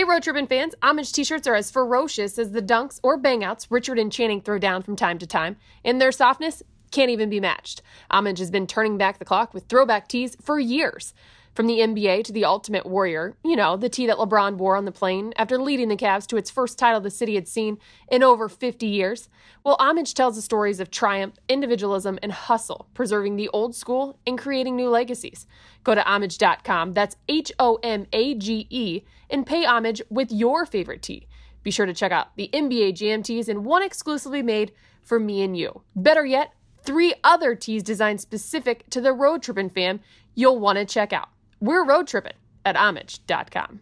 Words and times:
Hey, 0.00 0.04
Road 0.04 0.22
Trippin' 0.22 0.46
fans, 0.46 0.74
homage 0.82 1.12
t 1.12 1.24
shirts 1.24 1.46
are 1.46 1.54
as 1.54 1.70
ferocious 1.70 2.38
as 2.38 2.52
the 2.52 2.62
dunks 2.62 2.98
or 3.02 3.20
bangouts 3.20 3.66
Richard 3.68 3.98
and 3.98 4.10
Channing 4.10 4.40
throw 4.40 4.58
down 4.58 4.82
from 4.82 4.96
time 4.96 5.18
to 5.18 5.26
time. 5.26 5.58
and 5.84 6.00
their 6.00 6.10
softness, 6.10 6.62
can't 6.90 7.10
even 7.10 7.28
be 7.28 7.38
matched. 7.38 7.82
Homage 8.10 8.38
has 8.38 8.50
been 8.50 8.66
turning 8.66 8.96
back 8.96 9.18
the 9.18 9.26
clock 9.26 9.52
with 9.52 9.64
throwback 9.64 10.08
tees 10.08 10.38
for 10.40 10.58
years. 10.58 11.12
From 11.60 11.66
the 11.66 11.80
NBA 11.80 12.24
to 12.24 12.32
the 12.32 12.46
Ultimate 12.46 12.86
Warrior, 12.86 13.36
you 13.44 13.54
know, 13.54 13.76
the 13.76 13.90
tee 13.90 14.06
that 14.06 14.16
LeBron 14.16 14.56
wore 14.56 14.76
on 14.76 14.86
the 14.86 14.90
plane 14.90 15.34
after 15.36 15.60
leading 15.60 15.88
the 15.88 15.96
Cavs 15.96 16.26
to 16.28 16.38
its 16.38 16.50
first 16.50 16.78
title 16.78 17.02
the 17.02 17.10
city 17.10 17.34
had 17.34 17.46
seen 17.46 17.76
in 18.10 18.22
over 18.22 18.48
50 18.48 18.86
years. 18.86 19.28
Well, 19.62 19.76
Homage 19.78 20.14
tells 20.14 20.36
the 20.36 20.40
stories 20.40 20.80
of 20.80 20.90
triumph, 20.90 21.34
individualism, 21.50 22.18
and 22.22 22.32
hustle, 22.32 22.88
preserving 22.94 23.36
the 23.36 23.50
old 23.50 23.74
school 23.74 24.18
and 24.26 24.38
creating 24.38 24.74
new 24.74 24.88
legacies. 24.88 25.46
Go 25.84 25.94
to 25.94 26.02
homage.com, 26.02 26.94
that's 26.94 27.16
H 27.28 27.52
O 27.58 27.78
M 27.82 28.06
A 28.14 28.34
G 28.36 28.66
E, 28.70 29.02
and 29.28 29.46
pay 29.46 29.66
homage 29.66 30.00
with 30.08 30.32
your 30.32 30.64
favorite 30.64 31.02
tee. 31.02 31.28
Be 31.62 31.70
sure 31.70 31.84
to 31.84 31.92
check 31.92 32.10
out 32.10 32.34
the 32.36 32.48
NBA 32.54 32.94
Jam 32.94 33.22
tees 33.22 33.50
and 33.50 33.66
one 33.66 33.82
exclusively 33.82 34.42
made 34.42 34.72
for 35.02 35.20
me 35.20 35.42
and 35.42 35.54
you. 35.54 35.82
Better 35.94 36.24
yet, 36.24 36.54
three 36.84 37.12
other 37.22 37.54
tees 37.54 37.82
designed 37.82 38.22
specific 38.22 38.88
to 38.88 39.02
the 39.02 39.12
Road 39.12 39.42
Trippin' 39.42 39.68
fam 39.68 40.00
you'll 40.34 40.58
want 40.58 40.78
to 40.78 40.86
check 40.86 41.12
out. 41.12 41.28
We're 41.60 41.84
road 41.84 42.06
tripping 42.06 42.32
at 42.64 42.76
homage.com. 42.76 43.80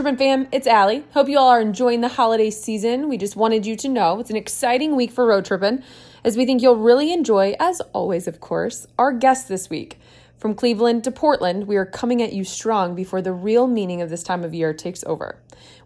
Road 0.00 0.18
fam, 0.18 0.48
it's 0.50 0.66
Allie. 0.66 1.04
Hope 1.12 1.28
you 1.28 1.38
all 1.38 1.50
are 1.50 1.60
enjoying 1.60 2.00
the 2.00 2.08
holiday 2.08 2.50
season. 2.50 3.08
We 3.10 3.18
just 3.18 3.36
wanted 3.36 3.66
you 3.66 3.76
to 3.76 3.88
know 3.88 4.18
it's 4.18 4.30
an 4.30 4.36
exciting 4.36 4.96
week 4.96 5.12
for 5.12 5.26
Road 5.26 5.44
Trippin', 5.44 5.84
as 6.24 6.36
we 6.36 6.46
think 6.46 6.62
you'll 6.62 6.76
really 6.76 7.12
enjoy, 7.12 7.54
as 7.60 7.80
always, 7.92 8.26
of 8.26 8.40
course, 8.40 8.86
our 8.98 9.12
guests 9.12 9.48
this 9.48 9.68
week. 9.68 10.00
From 10.38 10.54
Cleveland 10.54 11.04
to 11.04 11.12
Portland, 11.12 11.68
we 11.68 11.76
are 11.76 11.84
coming 11.84 12.22
at 12.22 12.32
you 12.32 12.42
strong 12.42 12.94
before 12.94 13.20
the 13.20 13.34
real 13.34 13.66
meaning 13.66 14.00
of 14.00 14.08
this 14.08 14.22
time 14.22 14.42
of 14.44 14.54
year 14.54 14.72
takes 14.72 15.04
over. 15.04 15.38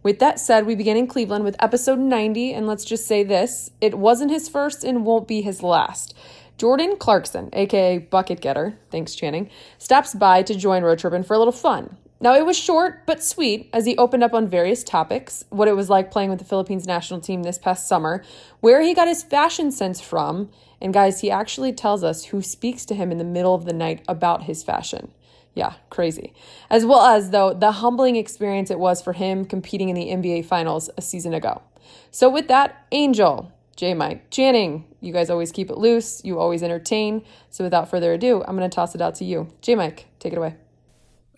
With 0.05 0.21
that 0.21 0.39
said, 0.39 0.67
we 0.67 0.77
begin 0.77 0.97
in 0.97 1.09
Cleveland 1.09 1.45
with 1.45 1.57
episode 1.59 1.99
90, 1.99 2.55
and 2.55 2.67
let's 2.67 2.85
just 2.85 3.07
say 3.07 3.25
this 3.25 3.73
it 3.81 3.99
wasn't 3.99 4.31
his 4.31 4.49
first 4.49 4.85
and 4.85 5.05
won't 5.05 5.27
be 5.27 5.43
his 5.43 5.65
last. 5.65 6.15
Jordan 6.59 6.97
Clarkson, 6.97 7.51
aka 7.53 7.99
Bucket 7.99 8.41
Getter, 8.41 8.79
thanks 8.91 9.17
Channing, 9.17 9.51
stops 9.79 10.15
by 10.15 10.43
to 10.45 10.55
join 10.55 10.85
Road 10.85 11.01
Trippin' 11.01 11.25
for 11.25 11.35
a 11.35 11.39
little 11.39 11.53
fun. 11.53 11.97
Now, 12.19 12.35
it 12.35 12.47
was 12.47 12.57
short 12.57 13.05
but 13.05 13.23
sweet 13.23 13.69
as 13.73 13.85
he 13.85 13.97
opened 13.97 14.25
up 14.25 14.33
on 14.33 14.49
various 14.49 14.83
topics 14.83 15.45
what 15.51 15.69
it 15.69 15.77
was 15.77 15.91
like 15.91 16.11
playing 16.11 16.31
with 16.31 16.39
the 16.39 16.47
Philippines 16.47 16.87
national 16.87 17.21
team 17.21 17.43
this 17.43 17.59
past 17.59 17.87
summer, 17.87 18.25
where 18.61 18.81
he 18.81 18.95
got 18.95 19.09
his 19.09 19.23
fashion 19.23 19.71
sense 19.71 20.01
from, 20.01 20.49
and 20.81 20.95
guys, 20.95 21.21
he 21.21 21.31
actually 21.31 21.73
tells 21.73 22.03
us 22.03 22.27
who 22.27 22.41
speaks 22.41 22.87
to 22.87 22.95
him 22.95 23.13
in 23.13 23.19
the 23.19 23.25
middle 23.25 23.55
of 23.55 23.67
the 23.67 23.73
night 23.73 24.03
about 24.09 24.45
his 24.45 24.63
fashion. 24.63 25.11
Yeah, 25.55 25.75
crazy. 25.89 26.35
As 26.69 26.85
well 26.85 27.01
as, 27.01 27.31
though, 27.31 27.55
the 27.55 27.73
humbling 27.73 28.17
experience 28.17 28.71
it 28.71 28.79
was 28.79 29.01
for 29.01 29.15
him 29.15 29.45
competing 29.47 29.89
in 29.89 29.95
the 29.95 30.09
NBA 30.09 30.45
Finals 30.45 30.91
a 30.99 31.03
season 31.03 31.33
ago. 31.33 31.63
So, 32.11 32.29
with 32.29 32.49
that, 32.49 32.87
Angel, 32.93 33.53
J 33.75 33.95
Mike, 33.95 34.31
Channing, 34.31 34.85
you 35.01 35.15
guys 35.15 35.31
always 35.31 35.53
keep 35.53 35.71
it 35.71 35.79
loose, 35.79 36.23
you 36.25 36.39
always 36.39 36.63
entertain. 36.63 37.25
So, 37.49 37.65
without 37.65 37.89
further 37.89 38.13
ado, 38.13 38.45
I'm 38.47 38.57
going 38.57 38.69
to 38.69 38.75
toss 38.75 38.95
it 38.95 39.01
out 39.01 39.15
to 39.17 39.25
you. 39.25 39.49
J 39.63 39.75
Mike, 39.75 40.07
take 40.19 40.35
it 40.35 40.39
away. 40.39 40.57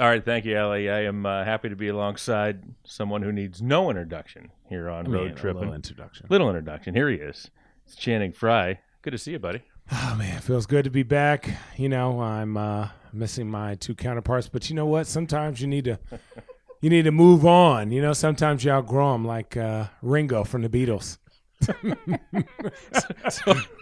All 0.00 0.06
right, 0.06 0.24
thank 0.24 0.44
you, 0.44 0.56
Ellie. 0.56 0.88
I 0.88 1.02
am 1.04 1.26
uh, 1.26 1.44
happy 1.44 1.68
to 1.68 1.74
be 1.74 1.88
alongside 1.88 2.62
someone 2.84 3.22
who 3.22 3.32
needs 3.32 3.60
no 3.60 3.90
introduction 3.90 4.52
here 4.68 4.88
on 4.88 5.06
I 5.06 5.08
mean, 5.08 5.12
Road 5.12 5.36
Trip. 5.36 5.56
Little 5.56 5.74
introduction. 5.74 6.26
Little 6.30 6.48
introduction. 6.48 6.94
Here 6.94 7.08
he 7.08 7.16
is. 7.16 7.50
It's 7.84 7.96
Channing 7.96 8.32
Frye. 8.32 8.78
Good 9.02 9.10
to 9.10 9.18
see 9.18 9.32
you, 9.32 9.40
buddy. 9.40 9.62
Oh 9.90 10.14
man, 10.16 10.40
feels 10.40 10.66
good 10.66 10.84
to 10.84 10.90
be 10.90 11.02
back. 11.02 11.50
You 11.76 11.88
know, 11.88 12.20
I'm 12.20 12.56
uh, 12.56 12.90
missing 13.12 13.50
my 13.50 13.74
two 13.74 13.96
counterparts, 13.96 14.48
but 14.48 14.68
you 14.70 14.76
know 14.76 14.86
what? 14.86 15.08
Sometimes 15.08 15.60
you 15.60 15.66
need 15.66 15.86
to 15.86 15.98
you 16.80 16.90
need 16.90 17.02
to 17.02 17.10
move 17.10 17.44
on. 17.44 17.90
You 17.90 18.00
know, 18.00 18.12
sometimes 18.12 18.64
you 18.64 18.70
outgrow 18.70 19.12
them, 19.12 19.24
like 19.24 19.56
uh, 19.56 19.86
Ringo 20.00 20.44
from 20.44 20.62
the 20.62 20.68
Beatles. 20.68 21.18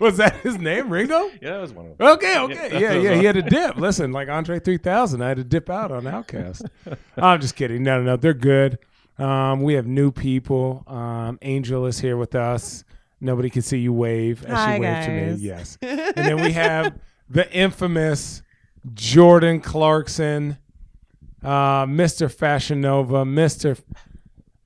Was 0.01 0.17
that 0.17 0.37
his 0.43 0.59
name, 0.59 0.89
Ringo? 0.91 1.29
Yeah, 1.43 1.53
that 1.53 1.61
was 1.61 1.73
one 1.73 1.87
of 1.87 1.99
them. 1.99 2.07
Okay, 2.09 2.39
okay, 2.39 2.81
yeah, 2.81 2.95
yeah. 2.95 3.15
He 3.15 3.25
had 3.25 3.37
a 3.37 3.43
dip. 3.43 3.77
Listen, 3.77 4.13
like 4.13 4.29
Andre 4.29 4.59
3000, 4.59 5.23
I 5.23 5.29
had 5.29 5.37
to 5.37 5.45
dip 5.45 5.69
out 5.69 5.93
on 5.93 6.05
OutKast. 6.05 6.69
I'm 7.17 7.41
just 7.41 7.55
kidding. 7.55 7.83
No, 7.83 7.99
no, 7.99 8.05
no. 8.05 8.17
They're 8.17 8.35
good. 8.35 8.79
Um, 9.19 9.61
we 9.63 9.75
have 9.75 9.87
new 9.87 10.11
people. 10.11 10.85
Um, 10.87 11.39
Angel 11.43 11.87
is 11.87 12.01
here 12.01 12.17
with 12.17 12.35
us. 12.35 12.85
Nobody 13.21 13.51
can 13.51 13.63
see 13.63 13.79
you 13.79 13.93
wave 13.93 14.45
as 14.45 14.53
Hi, 14.53 14.75
she 14.77 14.81
waved 14.81 15.05
to 15.05 15.11
me. 15.11 15.35
Yes. 15.39 15.79
And 15.83 16.15
then 16.17 16.41
we 16.43 16.53
have 16.53 16.99
the 17.29 17.51
infamous 17.53 18.43
Jordan 18.95 19.61
Clarkson, 19.61 20.59
uh, 21.43 21.87
Mr. 21.87 22.33
Fashion 22.33 22.81
Nova, 22.81 23.25
Mr. 23.25 23.81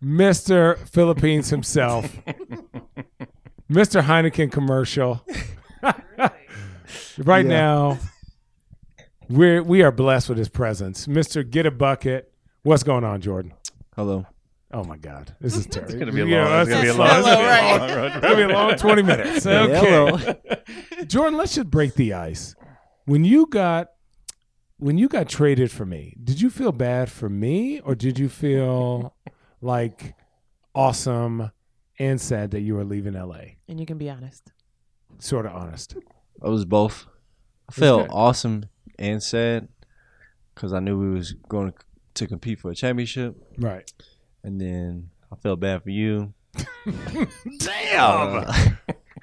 Mr. 0.02 0.78
Philippines 0.88 1.50
himself, 1.50 2.06
Mr. 3.70 4.02
Heineken 4.02 4.50
commercial. 4.50 5.24
right 7.18 7.44
Yeah. 7.44 7.50
now, 7.50 7.98
we're 9.28 9.62
we 9.62 9.82
are 9.82 9.92
blessed 9.92 10.28
with 10.30 10.38
his 10.38 10.48
presence, 10.48 11.06
Mr. 11.06 11.48
Get 11.48 11.66
a 11.66 11.70
Bucket. 11.70 12.32
What's 12.62 12.82
going 12.82 13.04
on, 13.04 13.20
Jordan? 13.20 13.52
Hello. 13.94 14.26
Oh 14.72 14.84
my 14.84 14.96
God, 14.96 15.34
this 15.40 15.56
is 15.56 15.66
terrible. 15.66 15.92
It's 15.94 15.98
gonna 16.00 16.12
be 16.12 16.20
a 16.22 16.26
Yeah, 16.26 16.48
long. 16.48 16.60
It's 16.62 16.70
gonna 16.70 16.82
be 16.82 16.88
a 16.88 16.94
long. 16.94 17.08
It's 17.10 17.26
gonna 17.26 17.36
be 17.36 17.42
a 17.42 17.46
Right. 17.48 17.78
long 17.78 18.06
it's 18.06 18.20
gonna 18.20 18.36
be 18.36 18.42
a 18.42 18.48
long 18.48 18.76
twenty 18.76 19.02
minutes. 19.02 19.46
Okay, 19.46 19.74
Hello. 19.78 21.04
Jordan, 21.06 21.36
let's 21.38 21.54
just 21.56 21.70
break 21.70 21.94
the 21.94 22.14
ice. 22.14 22.54
When 23.04 23.24
you 23.24 23.46
got 23.46 23.88
when 24.78 24.96
you 24.96 25.08
got 25.08 25.28
traded 25.28 25.70
for 25.70 25.84
me, 25.84 26.14
did 26.22 26.40
you 26.40 26.48
feel 26.48 26.72
bad 26.72 27.10
for 27.10 27.28
me, 27.28 27.80
or 27.80 27.94
did 27.94 28.18
you 28.18 28.28
feel 28.30 29.14
like 29.60 30.14
awesome 30.74 31.50
and 31.98 32.20
sad 32.20 32.50
that 32.52 32.60
you 32.60 32.74
were 32.74 32.84
leaving 32.84 33.14
LA? 33.14 33.40
And 33.68 33.78
you 33.80 33.86
can 33.86 33.98
be 33.98 34.08
honest. 34.10 34.52
Sort 35.18 35.46
of 35.46 35.52
honest. 35.54 35.96
I 36.42 36.48
was 36.48 36.64
both. 36.64 37.06
I 37.68 37.72
felt 37.72 38.08
good. 38.08 38.14
awesome 38.14 38.64
and 38.98 39.22
sad 39.22 39.68
because 40.54 40.72
I 40.72 40.80
knew 40.80 40.98
we 40.98 41.10
was 41.10 41.32
going 41.48 41.72
to 42.14 42.26
compete 42.26 42.58
for 42.60 42.70
a 42.70 42.74
championship, 42.74 43.36
Right. 43.58 43.90
and 44.42 44.60
then 44.60 45.10
I 45.32 45.36
felt 45.36 45.60
bad 45.60 45.82
for 45.82 45.90
you. 45.90 46.34
Damn. 47.58 48.44
Uh, 48.44 48.52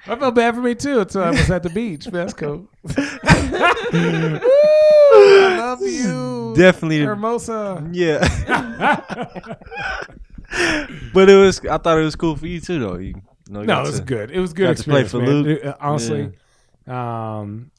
I 0.06 0.16
felt 0.16 0.34
bad 0.34 0.54
for 0.54 0.62
me 0.62 0.74
too 0.74 1.00
until 1.00 1.24
I 1.24 1.30
was 1.30 1.50
at 1.50 1.62
the 1.62 1.70
beach. 1.70 2.06
That's 2.06 2.32
cool. 2.32 2.68
Ooh, 2.88 2.94
I 3.94 5.56
love 5.58 5.80
you. 5.82 6.54
definitely, 6.56 7.00
Hermosa. 7.00 7.86
yeah. 7.92 8.24
but 11.14 11.28
it 11.30 11.36
was. 11.36 11.60
I 11.66 11.78
thought 11.78 11.98
it 11.98 12.04
was 12.04 12.16
cool 12.16 12.36
for 12.36 12.46
you 12.46 12.60
too, 12.60 12.78
though. 12.78 12.96
You, 12.96 13.14
know, 13.48 13.60
you 13.60 13.66
No, 13.66 13.74
got 13.74 13.84
it 13.84 13.90
was 13.90 13.98
to- 14.00 14.04
good. 14.06 14.30
It 14.30 14.40
was 14.40 14.52
good 14.52 14.66
got 14.68 14.76
to 14.76 14.84
play 14.84 15.00
experience, 15.02 15.10
for 15.10 15.18
man. 15.18 15.42
Luke. 15.42 15.60
It- 15.64 15.76
honestly, 15.80 16.32
um, 16.86 17.70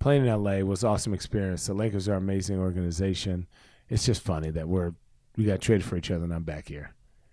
playing 0.00 0.26
in 0.26 0.42
LA 0.42 0.58
was 0.60 0.84
awesome 0.84 1.14
experience. 1.14 1.66
The 1.66 1.74
Lakers 1.74 2.08
are 2.08 2.12
an 2.12 2.18
amazing 2.18 2.58
organization. 2.58 3.46
It's 3.88 4.04
just 4.04 4.22
funny 4.22 4.50
that 4.50 4.68
we're 4.68 4.92
we 5.36 5.44
got 5.44 5.60
traded 5.60 5.84
for 5.84 5.96
each 5.96 6.10
other, 6.10 6.24
and 6.24 6.32
I'm 6.34 6.44
back 6.44 6.68
here. 6.68 6.92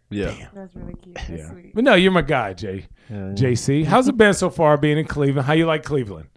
Yeah. 0.09 0.35
That's 0.53 0.75
really 0.75 0.93
cute. 1.01 1.15
That's 1.15 1.29
Yeah, 1.29 1.49
sweet. 1.49 1.73
but 1.73 1.83
no, 1.83 1.95
you're 1.95 2.11
my 2.11 2.21
guy, 2.21 2.53
Jay. 2.53 2.87
yeah. 3.09 3.31
JC, 3.33 3.83
how's 3.85 4.07
it 4.07 4.15
been 4.17 4.33
so 4.33 4.49
far 4.51 4.77
being 4.77 4.97
in 4.99 5.05
Cleveland? 5.07 5.47
How 5.47 5.53
you 5.53 5.65
like 5.65 5.83
Cleveland? 5.83 6.27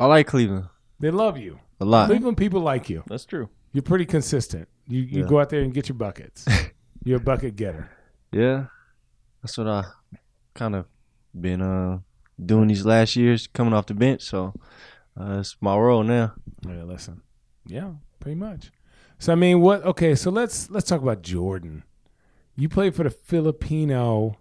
I 0.00 0.06
like 0.06 0.26
Cleveland 0.26 0.66
They 0.98 1.10
love 1.12 1.38
you. 1.38 1.60
a 1.80 1.84
lot. 1.84 2.08
Cleveland 2.08 2.38
people 2.38 2.60
like 2.60 2.90
you. 2.90 3.04
That's 3.06 3.24
true. 3.26 3.48
You're 3.72 3.82
pretty 3.82 4.06
consistent. 4.06 4.68
You 4.88 5.02
you 5.02 5.22
Yeah. 5.22 5.28
go 5.28 5.38
out 5.40 5.50
there 5.50 5.60
and 5.60 5.72
get 5.72 5.88
your 5.88 5.96
buckets. 5.96 6.44
You're 7.04 7.18
a 7.18 7.20
bucket 7.20 7.54
getter. 7.56 7.88
Yeah, 8.32 8.66
that's 9.42 9.58
what 9.58 9.66
I 9.66 9.84
kind 10.54 10.74
of 10.76 10.86
been 11.38 11.62
uh 11.62 11.98
doing 12.44 12.68
these 12.68 12.84
last 12.86 13.16
years, 13.16 13.46
coming 13.46 13.72
off 13.74 13.86
the 13.86 13.94
bench. 13.94 14.22
So 14.22 14.54
uh, 15.20 15.38
it's 15.40 15.56
my 15.60 15.76
role 15.76 16.02
now. 16.02 16.34
Yeah, 16.66 16.84
listen. 16.84 17.22
Yeah, 17.66 17.92
pretty 18.20 18.36
much. 18.36 18.70
So 19.18 19.32
I 19.32 19.34
mean, 19.36 19.60
what? 19.60 19.84
Okay, 19.84 20.14
so 20.14 20.30
let's 20.30 20.70
let's 20.70 20.88
talk 20.88 21.02
about 21.02 21.22
Jordan. 21.22 21.82
You 22.56 22.68
played 22.68 22.94
for 22.94 23.04
the 23.04 23.10
Filipino 23.10 24.36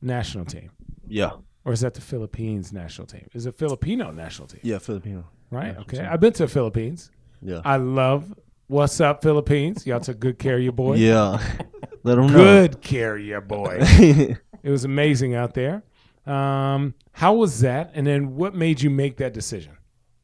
national 0.00 0.44
team, 0.44 0.70
Yeah, 1.06 1.32
or 1.64 1.72
is 1.72 1.80
that 1.80 1.94
the 1.94 2.00
Philippines 2.00 2.72
national 2.72 3.06
team? 3.06 3.28
Is 3.34 3.46
it 3.46 3.56
Filipino 3.58 4.10
national 4.10 4.48
team? 4.48 4.60
yeah, 4.62 4.78
Filipino. 4.78 5.24
Right. 5.50 5.76
Okay. 5.78 5.98
team. 5.98 6.06
I've 6.10 6.20
been 6.20 6.32
to 6.34 6.44
the 6.44 6.48
Philippines. 6.48 7.10
Yeah, 7.42 7.60
I 7.64 7.76
love 7.76 8.32
what's 8.68 9.00
up 9.00 9.22
Philippines. 9.22 9.86
Y'all 9.86 10.00
took 10.00 10.18
good 10.18 10.38
care 10.38 10.56
of 10.56 10.62
your 10.62 10.72
boy. 10.72 10.96
yeah. 10.96 11.40
Let 12.08 12.16
them 12.16 12.26
know. 12.28 12.38
good 12.38 12.80
carrier 12.80 13.40
boy. 13.40 13.78
it 13.80 14.38
was 14.70 14.84
amazing 14.84 15.34
out 15.34 15.54
there. 15.54 15.82
Um, 16.26 16.94
how 17.12 17.34
was 17.34 17.60
that? 17.60 17.90
And 17.94 18.06
then 18.06 18.34
what 18.36 18.54
made 18.54 18.80
you 18.82 18.90
make 18.90 19.16
that 19.18 19.32
decision? 19.32 19.72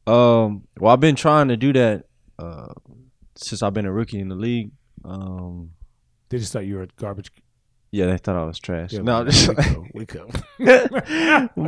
Um, 0.07 0.63
well, 0.79 0.93
I've 0.93 0.99
been 0.99 1.15
trying 1.15 1.47
to 1.49 1.57
do 1.57 1.73
that 1.73 2.05
uh, 2.37 2.73
since 3.35 3.63
I've 3.63 3.73
been 3.73 3.85
a 3.85 3.91
rookie 3.91 4.19
in 4.19 4.29
the 4.29 4.35
league. 4.35 4.71
Um, 5.03 5.71
They 6.29 6.37
just 6.37 6.53
thought 6.53 6.65
you 6.65 6.75
were 6.75 6.83
a 6.83 6.87
garbage. 6.97 7.31
yeah, 7.91 8.05
they 8.07 8.17
thought 8.17 8.35
I 8.35 8.43
was 8.45 8.59
trash. 8.59 8.93
Yeah, 8.93 9.01
no, 9.01 9.23
we, 9.23 9.31
just 9.31 9.47
we 9.47 9.55
cool. 9.55 9.87
We 9.93 10.05
cool. 10.05 10.29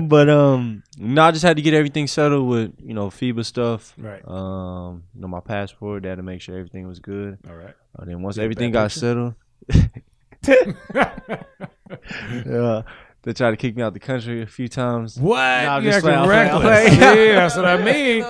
but 0.10 0.30
um, 0.30 0.84
no, 0.98 1.24
I 1.24 1.32
just 1.32 1.44
had 1.44 1.56
to 1.58 1.62
get 1.64 1.74
everything 1.74 2.08
settled 2.08 2.48
with 2.48 2.74
you 2.80 2.94
know 2.94 3.08
FIBA 3.10 3.44
stuff. 3.46 3.94
Right. 3.98 4.22
Um, 4.28 5.04
you 5.16 5.22
know 5.22 5.28
my 5.28 5.40
passport. 5.40 6.04
They 6.04 6.10
had 6.10 6.18
to 6.18 6.24
make 6.24 6.42
sure 6.42 6.56
everything 6.58 6.88
was 6.88 7.00
good. 7.00 7.38
All 7.50 7.56
right. 7.56 7.74
Uh, 7.98 8.06
then 8.06 8.22
once 8.22 8.34
Is 8.34 8.38
that 8.38 8.42
a 8.42 8.46
everything 8.46 8.72
bad 8.72 8.84
got 8.84 8.92
settled, 8.92 9.34
yeah, 12.46 12.82
they 13.24 13.34
tried 13.34 13.52
to 13.52 13.58
kick 13.58 13.76
me 13.76 13.82
out 13.84 13.94
the 13.94 14.00
country 14.00 14.42
a 14.42 14.46
few 14.46 14.68
times. 14.68 15.20
What? 15.20 15.40
I'm 15.40 15.84
you 15.84 15.92
just 15.92 16.06
acting 16.06 16.24
playing, 16.26 16.50
I'm 16.50 16.64
reckless. 16.66 16.98
yeah, 16.98 17.36
that's 17.36 17.56
what 17.56 17.66
I 17.66 17.78
mean. 17.84 18.26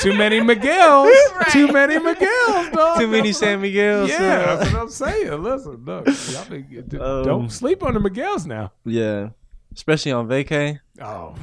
Too 0.00 0.14
many 0.16 0.40
Miguels. 0.40 1.14
Too 1.52 1.68
many 1.72 1.96
Miguels, 1.98 2.72
dog. 2.72 2.98
Too 2.98 3.06
many 3.08 3.28
That's 3.30 3.40
what 3.40 3.46
San 3.48 3.60
Miguel's. 3.60 4.10
Yeah, 4.10 4.16
uh, 4.18 4.56
that's 4.56 4.72
what 4.72 4.82
I'm 4.82 4.88
saying. 4.88 5.42
Listen, 5.42 5.84
look, 5.84 6.06
y'all 6.06 6.44
been, 6.48 7.00
Um, 7.00 7.24
don't 7.24 7.48
sleep 7.52 7.82
on 7.82 7.94
the 7.94 8.00
Miguels 8.00 8.46
now. 8.46 8.72
yeah, 8.84 9.30
especially 9.74 10.12
on 10.12 10.26
vacay, 10.28 10.80
Oh, 11.00 11.34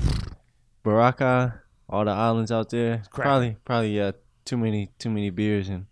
Boracay, 0.83 1.53
all 1.89 2.05
the 2.05 2.11
islands 2.11 2.51
out 2.51 2.69
there. 2.69 3.03
Probably, 3.13 3.57
probably 3.65 3.95
yeah, 3.97 4.11
too 4.45 4.57
many, 4.57 4.91
too 4.99 5.09
many 5.09 5.29
beers 5.29 5.69
and 5.69 5.85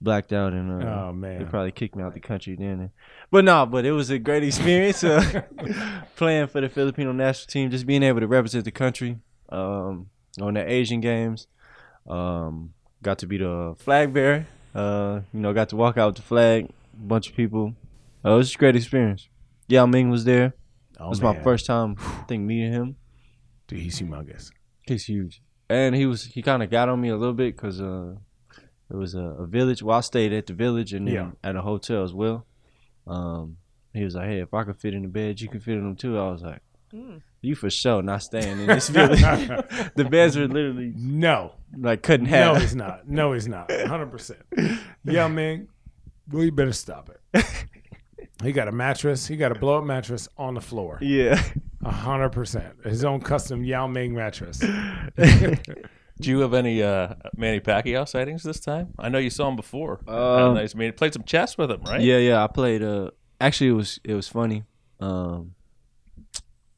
blacked 0.00 0.32
out 0.32 0.52
and 0.52 0.82
uh, 0.82 0.86
oh 0.86 1.12
man, 1.12 1.38
They 1.38 1.44
probably 1.44 1.72
kicked 1.72 1.96
me 1.96 2.02
out 2.02 2.14
the 2.14 2.20
country 2.20 2.56
then. 2.56 2.90
But 3.30 3.44
no, 3.44 3.66
but 3.66 3.84
it 3.84 3.92
was 3.92 4.10
a 4.10 4.18
great 4.18 4.44
experience 4.44 5.04
uh, 5.04 5.42
playing 6.16 6.48
for 6.48 6.60
the 6.60 6.68
Filipino 6.68 7.12
national 7.12 7.48
team, 7.48 7.70
just 7.70 7.86
being 7.86 8.02
able 8.02 8.20
to 8.20 8.26
represent 8.26 8.64
the 8.64 8.70
country 8.70 9.18
um, 9.50 10.06
on 10.40 10.54
the 10.54 10.70
Asian 10.70 11.00
games. 11.00 11.46
Um, 12.08 12.74
got 13.02 13.18
to 13.18 13.26
be 13.26 13.38
the 13.38 13.74
flag 13.78 14.12
bearer. 14.12 14.46
Uh, 14.74 15.20
you 15.32 15.40
know, 15.40 15.52
got 15.52 15.68
to 15.70 15.76
walk 15.76 15.98
out 15.98 16.08
with 16.08 16.16
the 16.16 16.22
flag. 16.22 16.66
A 16.66 17.06
bunch 17.06 17.28
of 17.30 17.36
people. 17.36 17.74
Uh, 18.24 18.32
it 18.32 18.36
was 18.36 18.54
a 18.54 18.58
great 18.58 18.76
experience. 18.76 19.28
Yao 19.68 19.86
Ming 19.86 20.10
was 20.10 20.24
there. 20.24 20.54
Oh, 20.98 21.06
it 21.06 21.08
was 21.10 21.22
my 21.22 21.38
first 21.42 21.66
time, 21.66 21.96
I 21.98 22.22
think, 22.26 22.44
meeting 22.44 22.72
him. 22.72 22.96
Dude, 23.68 23.80
he's 23.80 24.00
humongous. 24.00 24.50
He's 24.82 25.04
huge, 25.04 25.42
and 25.68 25.94
he 25.94 26.06
was 26.06 26.24
he 26.24 26.42
kind 26.42 26.62
of 26.62 26.70
got 26.70 26.88
on 26.88 27.00
me 27.00 27.10
a 27.10 27.16
little 27.16 27.34
bit 27.34 27.54
because 27.54 27.80
uh, 27.80 28.14
it 28.90 28.96
was 28.96 29.14
a, 29.14 29.20
a 29.20 29.46
village. 29.46 29.82
Well, 29.82 29.98
I 29.98 30.00
stayed 30.00 30.32
at 30.32 30.46
the 30.46 30.54
village 30.54 30.92
and 30.92 31.06
then 31.06 31.14
Yeah. 31.14 31.30
at 31.44 31.56
a 31.56 31.62
hotel 31.62 32.02
as 32.04 32.12
well. 32.14 32.46
Um, 33.06 33.56
he 33.94 34.04
was 34.04 34.14
like, 34.14 34.26
"Hey, 34.28 34.40
if 34.40 34.52
I 34.54 34.64
could 34.64 34.76
fit 34.76 34.94
in 34.94 35.02
the 35.02 35.08
bed, 35.08 35.40
you 35.40 35.48
can 35.48 35.60
fit 35.60 35.74
in 35.74 35.84
them 35.84 35.96
too." 35.96 36.18
I 36.18 36.30
was 36.30 36.42
like, 36.42 36.60
Mm. 36.94 37.20
"You 37.42 37.54
for 37.54 37.68
sure 37.68 38.02
not 38.02 38.22
staying 38.22 38.60
in 38.60 38.66
this 38.66 38.88
village." 38.88 39.20
the 39.94 40.06
beds 40.10 40.36
were 40.36 40.46
literally 40.48 40.92
No, 40.96 41.54
like 41.76 42.02
cut 42.02 42.20
in 42.20 42.24
no, 42.26 42.30
half. 42.54 42.60
he's 42.62 42.74
not. 42.74 43.06
No, 43.08 43.32
he's 43.34 43.46
not. 43.48 43.68
100. 43.70 44.06
percent 44.10 44.40
Yeah, 45.04 45.28
man. 45.28 45.68
Well, 46.30 46.44
you 46.44 46.52
better 46.52 46.72
stop 46.72 47.10
it. 47.10 47.44
He 48.42 48.52
got 48.52 48.68
a 48.68 48.72
mattress. 48.72 49.26
He 49.26 49.36
got 49.36 49.50
a 49.52 49.54
blow 49.58 49.78
up 49.78 49.84
mattress 49.84 50.28
on 50.38 50.54
the 50.54 50.60
floor. 50.60 50.98
yeah, 51.02 51.42
A 51.82 51.90
hundred 51.90 52.30
percent. 52.30 52.74
His 52.84 53.04
own 53.04 53.20
custom 53.20 53.64
Yao 53.64 53.86
Ming 53.86 54.14
mattress. 54.14 54.62
Do 56.20 56.30
you 56.30 56.40
have 56.40 56.52
any 56.54 56.82
uh, 56.82 57.14
Manny 57.36 57.60
Pacquiao 57.60 58.06
sightings 58.08 58.42
this 58.42 58.58
time? 58.60 58.92
I 58.98 59.08
know 59.08 59.18
you 59.18 59.30
saw 59.30 59.48
him 59.48 59.56
before. 59.56 60.00
Had 60.06 60.14
a 60.14 60.44
Um, 60.46 60.54
nice 60.54 60.74
meeting. 60.74 60.94
Played 60.94 61.12
some 61.14 61.22
chess 61.24 61.56
with 61.56 61.70
him, 61.70 61.80
right? 61.82 62.00
yeah, 62.00 62.18
yeah. 62.18 62.42
I 62.42 62.48
played. 62.48 62.82
Uh, 62.82 63.10
actually, 63.40 63.68
it 63.70 63.74
was 63.74 64.00
it 64.04 64.14
was 64.14 64.26
funny. 64.28 64.64
Um, 65.00 65.54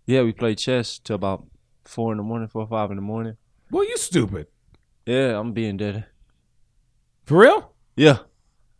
yeah, 0.06 0.22
we 0.22 0.32
played 0.32 0.58
chess 0.58 0.98
till 0.98 1.16
about 1.16 1.44
four 1.84 2.12
in 2.12 2.18
the 2.18 2.24
morning, 2.24 2.48
four 2.48 2.62
or 2.62 2.68
five 2.68 2.90
in 2.90 2.96
the 2.96 3.02
morning. 3.02 3.36
Well, 3.70 3.84
you 3.84 3.96
stupid. 3.96 4.48
Yeah, 5.06 5.38
I'm 5.38 5.52
being 5.52 5.76
dead. 5.76 6.04
For 7.24 7.38
real? 7.38 7.72
Yeah, 7.96 8.18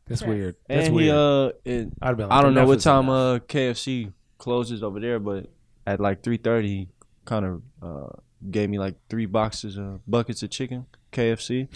That's 0.06 0.20
Yes. 0.22 0.28
weird. 0.28 0.56
That's 0.68 0.86
and 0.88 0.94
weird. 0.96 1.06
he 1.06 1.10
uh, 1.12 1.50
it, 1.64 1.88
I'd 2.02 2.16
been 2.16 2.28
like, 2.28 2.38
I 2.38 2.42
don't 2.42 2.54
know 2.54 2.66
what 2.66 2.80
time 2.80 3.04
enough. 3.04 3.42
uh 3.42 3.44
KFC 3.46 4.12
closes 4.38 4.82
over 4.82 4.98
there, 5.00 5.18
but 5.20 5.46
at 5.86 6.00
like 6.00 6.22
three 6.22 6.36
thirty, 6.36 6.88
kind 7.24 7.44
of 7.46 7.62
uh 7.82 8.08
gave 8.50 8.70
me 8.70 8.78
like 8.78 8.94
three 9.08 9.26
boxes 9.26 9.76
of 9.76 10.00
buckets 10.06 10.42
of 10.42 10.50
chicken, 10.50 10.86
KFC, 11.12 11.68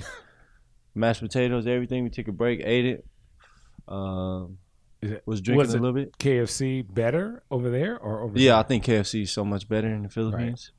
mashed 0.95 1.21
potatoes, 1.21 1.67
everything. 1.67 2.05
We 2.05 2.11
took 2.11 2.29
a 2.29 2.33
break, 2.33 2.61
ate 2.65 2.87
it. 2.87 3.07
Um, 3.89 4.59
it- 5.03 5.23
was 5.27 5.41
drinking 5.41 5.59
was 5.59 5.75
a 5.75 5.79
little 5.79 5.93
bit. 5.95 6.17
KFC 6.19 6.83
better 6.95 7.43
over 7.51 7.69
there 7.71 7.99
or 7.99 8.23
over 8.23 8.39
Yeah, 8.39 8.59
I 8.59 8.63
think 8.63 8.85
KFC 8.85 9.23
is 9.23 9.33
so 9.33 9.45
much 9.45 9.69
better 9.69 9.89
in 9.89 10.03
the 10.05 10.09
Philippines. 10.09 10.71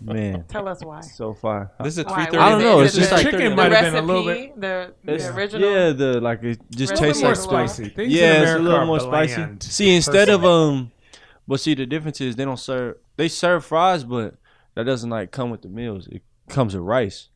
Man, 0.00 0.44
Tell 0.48 0.66
us 0.68 0.82
why. 0.82 1.00
so 1.02 1.34
far. 1.34 1.72
This 1.82 1.94
is 1.94 1.98
at 1.98 2.06
3:30. 2.06 2.38
I 2.38 2.48
don't 2.50 2.62
know, 2.62 2.80
Is 2.80 2.96
it's 2.96 2.96
it 2.96 3.00
just 3.00 3.10
the- 3.10 3.16
like 3.16 3.24
chicken 3.30 3.56
might 3.56 3.72
have 3.72 3.92
been 3.92 4.02
a 4.02 4.06
little 4.06 4.24
bit- 4.24 4.58
the, 4.60 4.94
the 5.04 5.34
original. 5.34 5.68
Yeah, 5.70 5.90
the 5.90 6.20
like 6.20 6.42
it 6.44 6.60
just 6.70 6.92
Recipe 6.92 7.06
tastes 7.08 7.22
like 7.22 7.36
spicy. 7.36 7.88
Things 7.90 8.12
Yeah, 8.12 8.42
it's 8.42 8.50
a 8.52 8.58
little 8.60 8.86
more 8.86 9.00
spicy. 9.00 9.44
See, 9.60 9.94
instead 9.96 10.28
of 10.28 10.40
personally. 10.42 10.78
um, 10.78 10.90
but 11.46 11.60
see 11.60 11.74
the 11.74 11.84
difference 11.86 12.20
is 12.20 12.36
they 12.36 12.44
don't 12.46 12.56
serve. 12.58 12.96
They 13.16 13.28
serve 13.28 13.64
fries, 13.64 14.04
but 14.04 14.36
that 14.74 14.84
doesn't 14.84 15.10
like 15.10 15.30
come 15.30 15.50
with 15.50 15.62
the 15.62 15.68
meals. 15.68 16.06
It 16.08 16.22
comes 16.48 16.74
with 16.74 16.82
rice. 16.84 17.28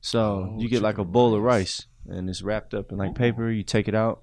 So 0.00 0.20
Oh, 0.20 0.56
you 0.58 0.68
get 0.68 0.82
like 0.82 0.98
a 0.98 1.04
bowl 1.04 1.34
of 1.34 1.42
rice. 1.42 1.86
rice, 2.06 2.16
and 2.18 2.28
it's 2.30 2.42
wrapped 2.42 2.74
up 2.74 2.92
in 2.92 2.98
like 2.98 3.14
paper. 3.14 3.50
You 3.50 3.62
take 3.62 3.88
it 3.88 3.94
out, 3.94 4.22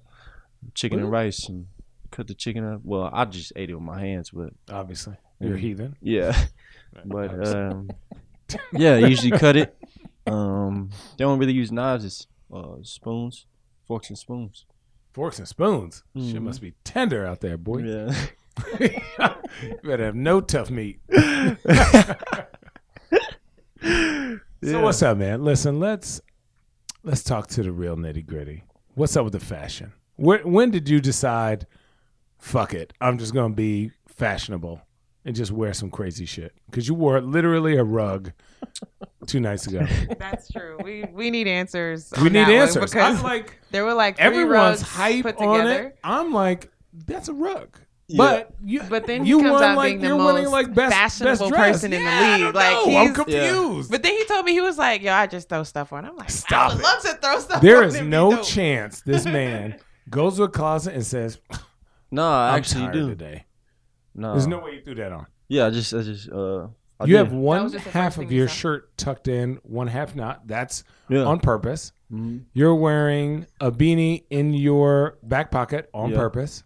chicken 0.74 0.98
and 1.00 1.10
rice, 1.10 1.48
and 1.48 1.66
cut 2.10 2.26
the 2.26 2.34
chicken 2.34 2.64
up. 2.64 2.80
Well, 2.84 3.10
I 3.12 3.24
just 3.26 3.52
ate 3.56 3.70
it 3.70 3.74
with 3.74 3.82
my 3.82 4.00
hands, 4.00 4.30
but 4.30 4.50
obviously 4.70 5.16
you're 5.40 5.56
a 5.56 5.58
heathen. 5.58 5.96
yeah, 6.00 6.46
but 7.04 7.46
um, 7.54 7.90
yeah, 8.72 8.96
usually 8.96 9.36
cut 9.36 9.56
it. 9.56 9.76
Um, 10.26 10.90
they 11.18 11.24
don't 11.24 11.38
really 11.38 11.52
use 11.52 11.70
knives. 11.72 12.04
It's 12.04 12.26
uh, 12.52 12.76
spoons, 12.82 13.46
forks 13.86 14.08
and 14.08 14.18
spoons. 14.18 14.64
Forks 15.12 15.38
and 15.38 15.46
spoons. 15.46 16.02
Shit 16.16 16.36
Mhm. 16.36 16.42
must 16.42 16.60
be 16.60 16.72
tender 16.82 17.26
out 17.26 17.40
there, 17.40 17.56
boy. 17.58 17.78
Yeah. 17.82 18.14
you 18.80 19.78
better 19.82 20.04
have 20.04 20.14
no 20.14 20.40
tough 20.40 20.70
meat. 20.70 21.00
So 24.62 24.80
what's 24.80 25.02
up, 25.02 25.18
man? 25.18 25.44
Listen, 25.44 25.78
let's 25.78 26.22
let's 27.02 27.22
talk 27.22 27.48
to 27.48 27.62
the 27.62 27.70
real 27.70 27.96
nitty 27.96 28.24
gritty. 28.24 28.64
What's 28.94 29.14
up 29.14 29.24
with 29.24 29.34
the 29.34 29.40
fashion? 29.40 29.92
Where, 30.16 30.38
when 30.38 30.70
did 30.70 30.88
you 30.88 31.00
decide? 31.00 31.66
Fuck 32.38 32.72
it, 32.72 32.94
I'm 32.98 33.18
just 33.18 33.34
gonna 33.34 33.52
be 33.52 33.90
fashionable 34.08 34.80
and 35.24 35.36
just 35.36 35.52
wear 35.52 35.74
some 35.74 35.90
crazy 35.90 36.24
shit. 36.24 36.52
Because 36.70 36.88
you 36.88 36.94
wore 36.94 37.20
literally 37.20 37.76
a 37.76 37.84
rug 37.84 38.32
two 39.26 39.40
nights 39.40 39.66
ago. 39.66 39.86
That's 40.18 40.50
true. 40.50 40.78
We 40.82 41.04
we 41.12 41.30
need 41.30 41.46
answers. 41.46 42.10
we 42.22 42.30
need 42.30 42.48
answers. 42.48 42.90
because 42.90 43.18
I'm 43.18 43.22
like 43.22 43.58
there 43.70 43.84
were 43.84 43.94
like 43.94 44.16
three 44.16 44.24
everyone's 44.24 44.80
rugs 44.80 44.82
hype 44.82 45.24
put 45.24 45.36
on 45.36 45.58
together. 45.58 45.88
it. 45.88 45.98
I'm 46.02 46.32
like, 46.32 46.72
that's 47.06 47.28
a 47.28 47.34
rug. 47.34 47.78
Yeah. 48.06 48.18
But 48.18 48.50
you, 48.62 48.82
But 48.88 49.06
then 49.06 49.24
he 49.24 49.30
you 49.30 49.38
comes 49.40 49.52
won 49.52 49.62
out 49.62 49.76
like 49.78 49.92
being 49.92 50.00
the 50.00 50.06
you're 50.08 50.18
most 50.18 50.50
like 50.52 50.74
best 50.74 50.94
fashionable 50.94 51.38
best 51.38 51.48
dressed. 51.50 51.72
person 51.72 51.92
in 51.94 52.04
the 52.04 52.10
Yeah, 52.10 52.20
I 52.20 52.36
league. 52.36 52.54
Like, 52.54 52.72
know. 52.72 52.82
I'm 52.84 52.90
he's- 53.06 53.16
confused. 53.16 53.90
But 53.90 54.02
then 54.02 54.12
he 54.12 54.24
told 54.26 54.44
me 54.44 54.52
he 54.52 54.60
was 54.60 54.76
like, 54.76 55.02
"Yo, 55.02 55.12
I 55.12 55.26
just 55.26 55.48
throw 55.48 55.62
stuff 55.62 55.92
on." 55.92 56.04
I'm 56.04 56.14
like, 56.16 56.28
Stop 56.30 56.72
I 56.72 56.74
would 56.74 56.80
it. 56.80 56.82
love 56.84 57.02
to 57.02 57.08
throw 57.14 57.38
stuff. 57.40 57.62
There 57.62 57.78
on 57.78 57.84
is 57.84 58.00
no 58.02 58.42
chance 58.42 59.00
this 59.02 59.24
man 59.24 59.78
goes 60.10 60.36
to 60.36 60.42
a 60.42 60.48
closet 60.50 60.92
and 60.94 61.04
says, 61.06 61.38
No, 62.10 62.28
I 62.28 62.50
"I'm 62.50 62.58
actually 62.58 62.82
tired 62.82 62.92
do. 62.92 63.08
today." 63.08 63.46
No. 64.14 64.32
There's 64.32 64.46
no 64.46 64.58
way 64.60 64.74
you 64.76 64.82
threw 64.82 64.94
that 64.96 65.10
on. 65.12 65.26
Yeah, 65.48 65.66
I 65.66 65.70
just, 65.70 65.92
I 65.94 66.02
just, 66.02 66.30
uh, 66.30 66.66
I 67.00 67.04
you 67.06 67.16
did. 67.16 67.16
have 67.16 67.32
one 67.32 67.64
was 67.64 67.72
just 67.72 67.84
the 67.86 67.90
half 67.90 68.18
of 68.18 68.30
your 68.30 68.48
shirt 68.48 68.96
tucked 68.96 69.28
in, 69.28 69.58
one 69.62 69.86
half 69.88 70.14
not. 70.14 70.46
That's 70.46 70.84
yeah. 71.08 71.24
on 71.24 71.40
purpose. 71.40 71.90
Mhm. 72.12 72.44
You're 72.52 72.74
wearing 72.74 73.46
a 73.60 73.72
beanie 73.72 74.24
in 74.30 74.52
your 74.54 75.16
back 75.22 75.50
pocket 75.50 75.88
on 75.94 76.10
Yeah. 76.10 76.16
purpose. 76.16 76.62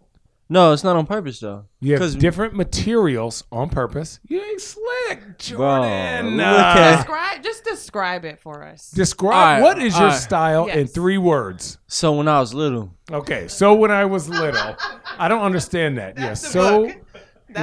No, 0.50 0.72
it's 0.72 0.82
not 0.82 0.96
on 0.96 1.04
purpose 1.06 1.40
though. 1.40 1.64
You 1.80 1.92
have 1.92 2.00
'Cause- 2.00 2.14
different 2.14 2.54
materials 2.54 3.44
on 3.52 3.68
purpose. 3.68 4.18
You 4.26 4.40
ain't 4.40 4.60
slick, 4.60 5.38
Jordan. 5.38 6.36
look 6.38 6.46
Uh, 6.46 6.96
Describe, 6.96 7.42
just 7.42 7.64
describe 7.64 8.24
it 8.24 8.40
for 8.40 8.64
us. 8.64 8.90
describe 8.90 9.34
All 9.34 9.40
right, 9.40 9.62
what 9.62 9.78
is 9.82 9.94
your 9.94 10.04
all 10.04 10.08
right. 10.10 10.18
style 10.18 10.66
in 10.66 10.86
three 10.86 11.18
words. 11.18 11.76
So 11.86 12.12
when 12.14 12.28
I 12.28 12.40
was 12.40 12.54
little, 12.54 12.94
Okay, 13.12 13.46
so 13.48 13.74
when 13.74 13.90
I 13.90 14.06
was 14.06 14.28
little, 14.28 14.74
I 15.18 15.28
don't 15.28 15.42
understand 15.42 15.98
that. 15.98 16.18
Yes, 16.18 16.46
so 16.46 16.90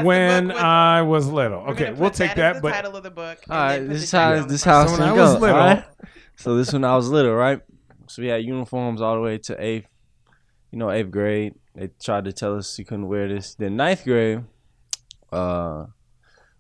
when 0.04 0.52
I 0.52 1.02
was 1.02 1.28
little. 1.28 1.62
Okay, 1.72 1.92
we'll 1.92 2.12
take 2.12 2.36
that. 2.36 2.62
But 2.62 2.72
title 2.74 2.96
of 2.96 3.04
the 3.04 3.12
book. 3.12 3.40
all 3.50 3.58
right, 3.58 3.80
this 3.80 4.04
is 4.04 4.12
how 4.12 4.44
this 4.44 4.52
is 4.54 4.64
how 4.64 4.84
it's 4.84 4.92
So 4.92 5.00
when 5.00 5.10
I 5.10 5.12
was 5.14 5.34
go. 5.34 5.40
little- 5.40 5.58
all 5.58 5.68
right? 5.68 5.84
So 6.38 6.56
this 6.56 6.72
when 6.74 6.84
I 6.84 6.96
was 6.96 7.10
little, 7.10 7.34
right? 7.34 7.62
So 8.08 8.22
we 8.22 8.28
had 8.28 8.44
uniforms 8.44 9.02
all 9.02 9.16
the 9.16 9.22
way 9.22 9.38
to 9.40 9.56
eighth, 9.64 9.88
you 10.76 10.80
know, 10.80 10.92
eighth 10.92 11.10
grade. 11.10 11.56
They 11.74 11.88
tried 12.04 12.26
to 12.26 12.34
tell 12.34 12.58
us 12.58 12.78
you 12.78 12.84
couldn't 12.84 13.08
wear 13.08 13.30
this. 13.30 13.56
Then 13.56 13.78
ninth 13.78 14.04
grade, 14.04 14.44
uh, 15.32 15.86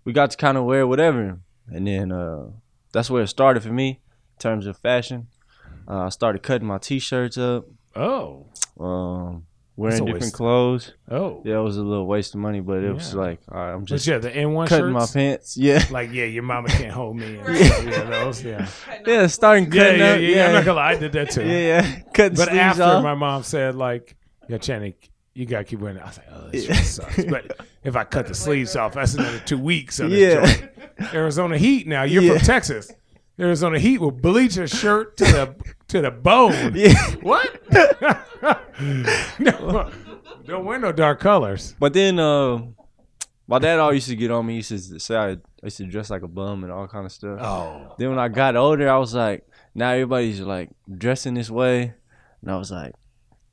we 0.05 0.13
got 0.13 0.31
to 0.31 0.37
kind 0.37 0.57
of 0.57 0.63
wear 0.63 0.87
whatever, 0.87 1.39
and 1.67 1.85
then 1.85 2.13
uh, 2.13 2.45
that's 2.93 3.09
where 3.09 3.23
it 3.23 3.27
started 3.27 3.61
for 3.61 3.73
me 3.73 3.89
in 3.89 4.39
terms 4.39 4.67
of 4.67 4.77
fashion. 4.77 5.27
Uh, 5.85 6.03
I 6.05 6.09
started 6.09 6.43
cutting 6.43 6.65
my 6.67 6.77
t-shirts 6.77 7.37
up. 7.37 7.65
oh, 7.93 8.45
Um, 8.79 9.47
wearing 9.77 9.99
always- 10.01 10.13
different 10.15 10.33
clothes. 10.33 10.93
Oh, 11.09 11.41
Yeah, 11.45 11.59
it 11.59 11.63
was 11.63 11.77
a 11.77 11.83
little 11.83 12.07
waste 12.07 12.33
of 12.33 12.39
money, 12.39 12.59
but 12.61 12.83
it 12.83 12.93
was 12.93 13.13
Yeah. 13.13 13.19
like, 13.19 13.39
all 13.51 13.57
right, 13.59 13.73
I'm 13.73 13.79
but 13.81 13.87
just 13.87 14.07
yeah, 14.07 14.17
the 14.19 14.29
N1 14.31 14.67
cutting 14.67 14.91
my 14.91 14.99
shirts. 15.01 15.11
pants. 15.13 15.57
Yeah, 15.57 15.83
Like, 15.91 16.11
yeah, 16.13 16.25
your 16.25 16.43
mama 16.43 16.69
can't 16.69 16.91
hold 16.91 17.17
me. 17.17 17.37
And 17.37 17.47
Right. 17.47 17.59
yeah, 17.59 18.03
those, 18.09 18.43
yeah. 18.43 18.67
yeah, 19.05 19.27
starting 19.27 19.65
Yeah, 19.71 19.83
cutting 19.83 19.99
yeah, 19.99 20.11
up. 20.13 20.19
yeah, 20.21 20.27
Yeah, 20.27 20.47
I'm 20.47 20.53
not 20.53 20.65
gonna 20.65 20.77
lie, 20.77 20.91
I 20.91 20.97
did 20.97 21.11
that 21.13 21.29
too. 21.31 21.45
yeah, 21.45 21.57
yeah, 21.81 21.99
cutting 22.13 22.35
But 22.37 22.45
sleeves 22.49 22.57
after 22.59 22.83
off. 22.83 23.03
my 23.03 23.15
mom 23.15 23.43
said, 23.43 23.75
like, 23.75 24.15
yeah, 24.47 24.57
Channing, 24.59 24.93
you 25.33 25.45
gotta 25.45 25.63
keep 25.65 25.79
wearing 25.79 25.97
it. 25.97 26.03
I 26.03 26.07
was 26.07 26.17
like, 26.19 26.27
oh, 26.31 26.49
this 26.51 26.61
shit 26.65 26.75
Yeah. 26.75 26.81
sucks. 26.81 27.25
But 27.25 27.57
if 27.83 27.95
I 27.95 28.03
cut 28.05 28.27
the 28.27 28.33
sleeves 28.35 28.75
off, 28.77 28.93
that's 28.93 29.15
another 29.15 29.39
two 29.39 29.57
weeks 29.57 29.99
of 29.99 30.09
the 30.09 30.17
Yeah. 30.17 30.45
joint. 30.45 30.69
Arizona 31.13 31.57
Heat 31.57 31.87
now. 31.87 32.03
You're 32.03 32.23
Yeah. 32.23 32.33
from 32.37 32.41
Texas. 32.45 32.91
Arizona 33.37 33.77
Heat 33.79 33.99
will 33.99 34.11
bleach 34.11 34.55
a 34.55 34.65
shirt 34.65 35.17
to 35.17 35.25
the 35.25 35.55
to 35.89 35.99
the 36.01 36.09
bone. 36.11 36.71
yeah, 36.73 36.93
What? 37.21 37.59
no, 39.39 39.91
don't 40.45 40.65
wear 40.65 40.79
no 40.79 40.91
dark 40.91 41.19
colors. 41.19 41.75
but 41.79 41.93
then 41.93 42.19
uh, 42.19 42.61
my 43.47 43.59
dad 43.59 43.79
always 43.79 43.95
used 43.97 44.09
to 44.09 44.15
get 44.15 44.31
on 44.31 44.45
me. 44.45 44.53
He 44.53 44.57
used 44.57 44.91
to 44.91 44.99
say 44.99 45.15
I, 45.15 45.29
I 45.31 45.37
used 45.63 45.77
to 45.77 45.85
dress 45.85 46.09
like 46.09 46.23
a 46.23 46.27
bum 46.27 46.63
and 46.63 46.71
all 46.71 46.87
kind 46.87 47.05
of 47.05 47.11
stuff. 47.11 47.39
Oh, 47.41 47.95
Then 47.97 48.09
when 48.09 48.19
I 48.19 48.27
got 48.27 48.55
older, 48.55 48.89
I 48.89 48.97
was 48.97 49.13
like, 49.13 49.47
now 49.73 49.91
everybody's 49.91 50.39
like 50.41 50.69
dressing 50.97 51.33
this 51.35 51.49
way, 51.49 51.93
and 52.41 52.51
I 52.51 52.57
was 52.57 52.71
like, 52.71 52.93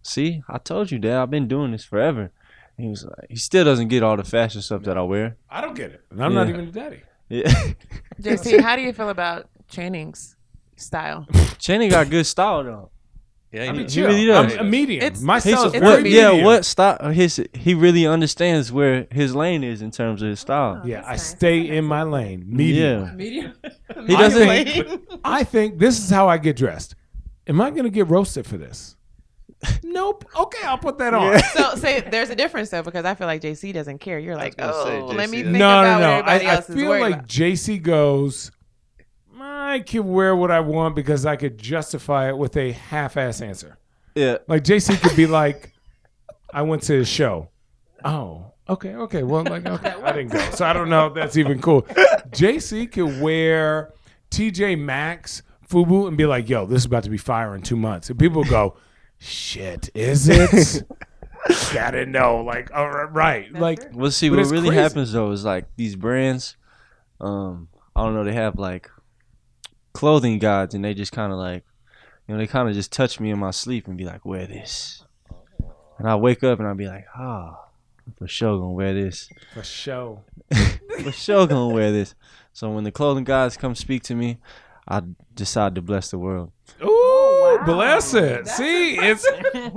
see, 0.02 0.42
I 0.48 0.58
told 0.58 0.90
you, 0.90 0.98
Dad, 0.98 1.16
I've 1.22 1.30
been 1.30 1.48
doing 1.48 1.72
this 1.72 1.84
forever. 1.84 2.30
And 2.78 2.84
he 2.84 2.88
was 2.88 3.04
like, 3.04 3.26
he 3.28 3.36
still 3.36 3.64
doesn't 3.64 3.88
get 3.88 4.02
all 4.02 4.16
the 4.16 4.24
fashion 4.24 4.62
stuff 4.62 4.82
that 4.84 4.96
I 4.96 5.02
wear. 5.02 5.36
I 5.50 5.60
don't 5.60 5.74
get 5.74 5.90
it. 5.92 6.00
And 6.10 6.24
I'm 6.24 6.32
not 6.34 6.48
even 6.48 6.68
a 6.68 6.72
daddy. 6.72 7.02
Yeah, 7.28 7.50
JC, 8.20 8.60
how 8.60 8.76
do 8.76 8.82
you 8.82 8.92
feel 8.92 9.08
about 9.08 9.48
Channing's 9.70 10.36
style? 10.76 11.26
Channing 11.58 11.88
got 11.88 12.10
good 12.10 12.26
style 12.26 12.62
though. 12.62 12.90
Yeah, 13.52 13.62
I 13.62 13.64
you 13.66 13.72
mean, 13.72 13.82
know. 13.82 13.88
He 13.88 14.02
really 14.02 14.26
does. 14.26 14.52
I'm 14.54 14.58
a 14.60 14.64
medium. 14.64 15.02
It's- 15.04 15.20
My 15.20 15.34
He's 15.34 15.52
style 15.52 15.66
is 15.66 15.74
it's 15.74 15.80
very 15.84 16.02
what, 16.02 16.10
yeah, 16.10 16.28
medium. 16.30 16.44
what 16.46 16.64
style? 16.64 17.10
His 17.10 17.44
he 17.52 17.74
really 17.74 18.06
understands 18.06 18.72
where 18.72 19.06
his 19.10 19.34
lane 19.34 19.62
is 19.62 19.82
in 19.82 19.90
terms 19.90 20.22
of 20.22 20.28
his 20.30 20.40
oh, 20.40 20.46
style. 20.46 20.82
Yeah, 20.84 21.02
I 21.04 21.10
nice. 21.12 21.26
stay 21.26 21.68
in 21.76 21.84
my 21.84 22.02
lane. 22.02 22.44
Medium. 22.46 23.04
Yeah. 23.08 23.14
Medium. 23.14 23.52
He 24.06 24.16
doesn't- 24.16 25.02
I 25.22 25.44
think 25.44 25.78
this 25.78 25.98
is 25.98 26.08
how 26.08 26.28
I 26.28 26.38
get 26.38 26.56
dressed. 26.56 26.94
Am 27.46 27.60
I 27.60 27.70
going 27.70 27.84
to 27.84 27.90
get 27.90 28.08
roasted 28.08 28.46
for 28.46 28.56
this? 28.56 28.96
nope. 29.82 30.24
Okay, 30.36 30.66
I'll 30.66 30.78
put 30.78 30.98
that 30.98 31.14
on. 31.14 31.32
Yeah. 31.32 31.42
So 31.48 31.74
say 31.76 32.00
there's 32.00 32.30
a 32.30 32.34
difference 32.34 32.70
though 32.70 32.82
because 32.82 33.04
I 33.04 33.14
feel 33.14 33.26
like 33.26 33.42
JC 33.42 33.72
doesn't 33.72 33.98
care. 33.98 34.18
You're 34.18 34.34
like, 34.34 34.56
gonna 34.56 34.72
say, 34.72 34.98
oh, 35.00 35.06
let 35.06 35.30
me 35.30 35.42
think 35.42 35.56
No, 35.56 35.68
about 35.68 36.00
no, 36.00 36.16
what 36.16 36.24
no. 36.26 36.30
I, 36.32 36.34
everybody 36.34 36.46
I 36.46 36.54
else 36.54 36.68
is 36.68 36.74
feel 36.74 36.88
worried 36.88 37.00
like 37.02 37.14
about. 37.14 37.28
JC 37.28 37.82
goes, 37.82 38.50
I 39.72 39.80
can 39.80 40.08
wear 40.12 40.36
what 40.36 40.50
I 40.50 40.60
want 40.60 40.94
because 40.94 41.24
I 41.26 41.36
could 41.36 41.58
justify 41.58 42.28
it 42.28 42.36
with 42.36 42.56
a 42.56 42.72
half-ass 42.72 43.40
answer. 43.40 43.78
Yeah. 44.14 44.38
Like 44.46 44.64
JC 44.64 45.00
could 45.00 45.16
be 45.16 45.26
like, 45.26 45.72
I 46.52 46.62
went 46.62 46.82
to 46.84 47.00
a 47.00 47.04
show. 47.04 47.48
Oh, 48.04 48.52
okay, 48.68 48.94
okay. 48.94 49.22
Well, 49.22 49.44
like, 49.44 49.64
okay, 49.64 49.94
I 50.02 50.12
didn't 50.12 50.32
go, 50.32 50.38
so 50.50 50.66
I 50.66 50.72
don't 50.72 50.90
know 50.90 51.06
if 51.06 51.14
that's 51.14 51.36
even 51.36 51.60
cool. 51.60 51.82
JC 51.82 52.90
could 52.90 53.20
wear 53.22 53.92
TJ 54.30 54.78
Maxx, 54.78 55.42
FUBU, 55.68 56.08
and 56.08 56.16
be 56.16 56.26
like, 56.26 56.48
"Yo, 56.48 56.66
this 56.66 56.78
is 56.82 56.84
about 56.86 57.04
to 57.04 57.10
be 57.10 57.16
fire 57.16 57.54
in 57.54 57.62
two 57.62 57.76
months," 57.76 58.10
and 58.10 58.18
people 58.18 58.44
go, 58.44 58.76
"Shit, 59.18 59.88
is 59.94 60.28
it?" 60.28 60.82
Gotta 61.72 62.06
know, 62.06 62.42
like, 62.44 62.70
all 62.74 62.88
right, 62.90 63.12
right, 63.12 63.52
like, 63.52 63.80
Well, 63.92 64.10
see, 64.10 64.30
what 64.30 64.38
really 64.50 64.68
crazy. 64.68 64.74
happens 64.76 65.12
though 65.12 65.30
is 65.32 65.44
like 65.44 65.66
these 65.76 65.96
brands, 65.96 66.56
um, 67.20 67.68
I 67.96 68.04
don't 68.04 68.14
know, 68.14 68.24
they 68.24 68.32
have 68.34 68.58
like 68.58 68.90
clothing 69.92 70.38
gods, 70.38 70.74
and 70.74 70.84
they 70.84 70.94
just 70.94 71.12
kind 71.12 71.32
of 71.32 71.38
like, 71.38 71.64
you 72.26 72.34
know, 72.34 72.38
they 72.38 72.46
kind 72.46 72.68
of 72.68 72.74
just 72.74 72.92
touch 72.92 73.20
me 73.20 73.30
in 73.30 73.38
my 73.38 73.50
sleep 73.50 73.86
and 73.86 73.96
be 73.96 74.04
like, 74.04 74.24
wear 74.24 74.46
this, 74.46 75.04
and 75.98 76.08
I 76.08 76.16
wake 76.16 76.42
up 76.42 76.58
and 76.58 76.68
I'll 76.68 76.74
be 76.74 76.88
like, 76.88 77.06
ah, 77.14 77.64
for 78.18 78.26
sure 78.26 78.58
gonna 78.58 78.72
wear 78.72 78.94
this, 78.94 79.28
for 79.54 79.62
sure. 79.62 80.22
for 81.02 81.12
sure 81.12 81.46
gonna 81.46 81.74
wear 81.74 81.92
this. 81.92 82.14
So 82.52 82.70
when 82.70 82.84
the 82.84 82.92
clothing 82.92 83.24
gods 83.24 83.56
come 83.56 83.74
speak 83.74 84.02
to 84.04 84.14
me, 84.14 84.38
I 84.86 85.02
decide 85.34 85.74
to 85.76 85.82
bless 85.82 86.10
the 86.10 86.18
world. 86.18 86.52
Ooh. 86.82 86.91
Bless 87.64 88.14
it. 88.14 88.46
See, 88.48 88.98
it's 88.98 89.26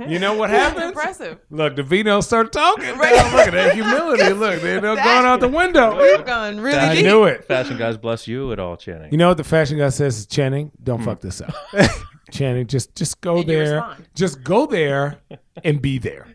you 0.06 0.18
know 0.18 0.34
what 0.34 0.50
That's 0.50 0.74
happens. 0.74 0.90
impressive. 0.90 1.38
Look, 1.50 1.76
the 1.76 1.82
Vino 1.82 2.20
start 2.20 2.52
talking. 2.52 2.96
Right. 2.96 3.14
Now, 3.14 3.36
Look 3.36 3.46
at 3.48 3.52
that 3.52 3.74
humility. 3.74 4.32
Look, 4.32 4.60
they're 4.60 4.80
going 4.80 4.98
out 4.98 5.40
the 5.40 5.48
window. 5.48 6.00
We've 6.00 6.24
gone 6.24 6.60
really 6.60 6.78
I 6.78 6.94
deep. 6.94 7.04
knew 7.04 7.24
it. 7.24 7.44
Fashion 7.44 7.76
guys 7.76 7.96
bless 7.96 8.26
you 8.26 8.52
at 8.52 8.58
all, 8.58 8.76
Channing. 8.76 9.10
You 9.12 9.18
know 9.18 9.28
what 9.28 9.36
the 9.36 9.44
fashion 9.44 9.78
guy 9.78 9.88
says 9.88 10.18
is 10.18 10.26
Channing, 10.26 10.72
don't 10.82 10.98
hmm. 10.98 11.04
fuck 11.04 11.20
this 11.20 11.40
up. 11.40 11.54
Channing, 12.30 12.66
just 12.66 12.94
just 12.94 13.20
go 13.20 13.38
And 13.38 13.48
there. 13.48 13.96
Just 14.14 14.42
go 14.42 14.66
there 14.66 15.20
and 15.64 15.80
be 15.80 15.98
there. 15.98 16.26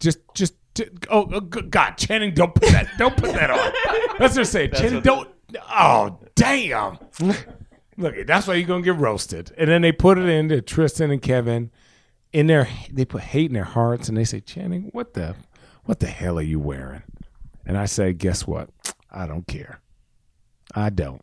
Just 0.00 0.20
just 0.34 0.54
oh, 1.10 1.28
oh, 1.32 1.40
God, 1.40 1.92
Channing, 1.92 2.34
don't 2.34 2.54
put 2.54 2.68
that 2.70 2.88
don't 2.98 3.16
put 3.16 3.32
that 3.32 3.50
on. 3.50 3.58
That's 4.18 4.20
what 4.20 4.34
they're 4.34 4.44
saying. 4.44 4.72
Channing, 4.72 5.02
don't 5.02 5.28
oh 5.70 6.18
damn. 6.34 6.98
Look, 7.96 8.14
that's 8.26 8.46
why 8.46 8.54
you're 8.54 8.66
gonna 8.66 8.82
get 8.82 8.96
roasted. 8.96 9.52
And 9.56 9.70
then 9.70 9.82
they 9.82 9.92
put 9.92 10.18
it 10.18 10.28
into 10.28 10.60
Tristan 10.60 11.10
and 11.10 11.22
Kevin 11.22 11.70
in 12.32 12.46
their 12.46 12.68
they 12.90 13.04
put 13.04 13.22
hate 13.22 13.46
in 13.50 13.54
their 13.54 13.64
hearts 13.64 14.08
and 14.08 14.16
they 14.16 14.24
say, 14.24 14.40
Channing, 14.40 14.90
what 14.92 15.14
the 15.14 15.34
what 15.84 16.00
the 16.00 16.06
hell 16.06 16.38
are 16.38 16.42
you 16.42 16.58
wearing? 16.60 17.02
And 17.64 17.76
I 17.78 17.86
say, 17.86 18.12
guess 18.12 18.46
what? 18.46 18.70
I 19.10 19.26
don't 19.26 19.46
care. 19.46 19.80
I 20.74 20.90
don't. 20.90 21.22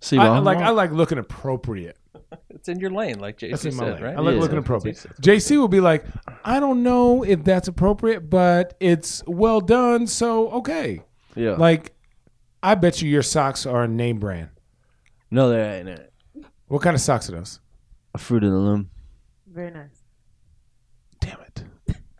See, 0.00 0.16
I, 0.18 0.24
well, 0.24 0.34
I 0.34 0.38
like 0.38 0.56
wrong. 0.58 0.66
I 0.66 0.70
like 0.70 0.90
looking 0.92 1.18
appropriate. 1.18 1.96
It's 2.50 2.68
in 2.68 2.80
your 2.80 2.90
lane, 2.90 3.18
like 3.20 3.38
JC 3.38 3.50
That's 3.50 3.64
in 3.64 3.76
my 3.76 3.84
said, 3.84 3.94
lane. 3.94 4.02
right? 4.02 4.16
I 4.16 4.20
like 4.20 4.34
Yeah, 4.34 4.40
looking 4.40 4.58
appropriate. 4.58 4.96
JC 5.20 5.56
will 5.58 5.68
be 5.68 5.80
like, 5.80 6.04
I 6.44 6.58
don't 6.60 6.82
know 6.82 7.22
if 7.24 7.44
that's 7.44 7.68
appropriate, 7.68 8.28
but 8.30 8.74
it's 8.80 9.22
well 9.26 9.60
done, 9.60 10.06
so 10.06 10.50
okay. 10.50 11.02
yeah. 11.36 11.52
Like, 11.52 11.92
I 12.62 12.74
bet 12.74 13.02
you 13.02 13.08
your 13.08 13.22
socks 13.22 13.66
are 13.66 13.84
a 13.84 13.88
name 13.88 14.18
brand. 14.18 14.48
No, 15.34 15.48
that 15.50 15.76
ain't 15.80 15.88
it. 15.88 16.12
What 16.68 16.80
kind 16.82 16.94
of 16.94 17.00
socks 17.00 17.28
are 17.28 17.32
those? 17.32 17.60
A 18.14 18.18
fruit 18.18 18.44
of 18.44 18.50
the 18.52 18.56
loom. 18.58 18.90
Very 19.46 19.70
nice. 19.70 20.02
Damn 21.20 21.40
it. 21.40 21.64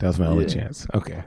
That 0.00 0.06
was 0.09 0.18
my 0.18 0.26
only 0.26 0.44
Yeah. 0.44 0.54
chance. 0.54 0.87
Okay. 0.94 1.23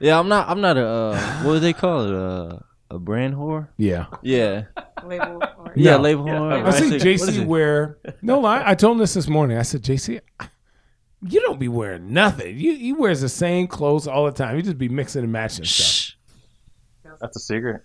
Yeah, 0.00 0.18
I'm 0.18 0.28
not. 0.28 0.48
I'm 0.48 0.60
not 0.60 0.76
a. 0.76 0.86
Uh, 0.86 1.20
what 1.42 1.52
do 1.54 1.60
they 1.60 1.72
call 1.72 2.04
it? 2.06 2.12
Uh, 2.14 2.58
a 2.90 2.98
brand 2.98 3.34
whore. 3.34 3.68
Yeah. 3.76 4.06
Yeah. 4.22 4.64
Label. 5.04 5.42
Or, 5.58 5.72
Yeah, 5.76 5.96
No. 5.96 6.02
label 6.02 6.24
whore. 6.24 6.64
I 6.64 6.70
see 6.70 6.86
What 6.90 6.94
is 6.96 7.02
JC 7.02 7.44
wear. 7.46 7.98
No 8.22 8.40
lie. 8.40 8.62
I 8.64 8.74
told 8.74 8.92
him 8.96 8.98
this 8.98 9.14
this 9.14 9.28
morning. 9.28 9.58
I 9.58 9.62
said, 9.62 9.82
JC, 9.82 10.20
you 11.22 11.40
don't 11.40 11.58
be 11.58 11.68
wearing 11.68 12.12
nothing. 12.12 12.58
You 12.58 12.74
he 12.76 12.92
wears 12.92 13.20
the 13.20 13.28
same 13.28 13.66
clothes 13.66 14.06
all 14.06 14.24
the 14.26 14.32
time. 14.32 14.56
You 14.56 14.62
just 14.62 14.78
be 14.78 14.88
mixing 14.88 15.22
and 15.24 15.32
matching 15.32 15.64
stuff. 15.64 15.86
Shh. 15.86 16.12
That's 17.20 17.36
a 17.36 17.40
secret. 17.40 17.82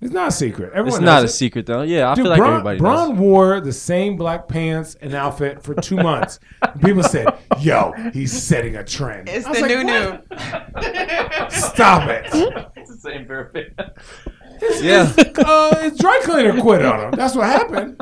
It's 0.00 0.12
not 0.12 0.28
a 0.28 0.30
secret. 0.32 0.72
Everyone 0.74 1.00
It's 1.00 1.00
not 1.00 1.22
a 1.22 1.24
it. 1.24 1.28
secret 1.28 1.64
though. 1.66 1.80
Yeah, 1.82 2.10
I 2.10 2.14
Dude, 2.14 2.24
feel 2.24 2.30
like 2.30 2.38
Bron, 2.38 2.50
everybody 2.52 2.78
Bron 2.78 3.08
knows. 3.10 3.18
wore 3.18 3.60
the 3.60 3.72
same 3.72 4.16
black 4.16 4.46
pants 4.46 4.94
and 5.00 5.14
outfit 5.14 5.62
for 5.62 5.74
two 5.74 5.96
months. 5.96 6.38
People 6.84 7.02
said, 7.02 7.26
"Yo, 7.60 7.92
he's 8.12 8.30
setting 8.30 8.76
a 8.76 8.84
trend." 8.84 9.28
It's 9.28 9.46
the 9.46 9.52
like, 9.52 9.64
new 9.70 9.84
"What? 9.84 11.44
new. 11.44 11.50
Stop 11.50 12.08
it! 12.10 12.26
It's 12.76 12.90
the 12.90 13.10
same 13.10 13.26
pair 13.26 13.40
of 13.46 13.54
pants. 13.54 14.82
Yeah. 14.82 15.12
Uh, 15.44 15.76
his 15.82 15.98
dry 15.98 16.20
cleaner 16.24 16.60
quit 16.60 16.84
on 16.84 17.00
him. 17.06 17.10
That's 17.12 17.34
what 17.34 17.46
happened. 17.46 18.00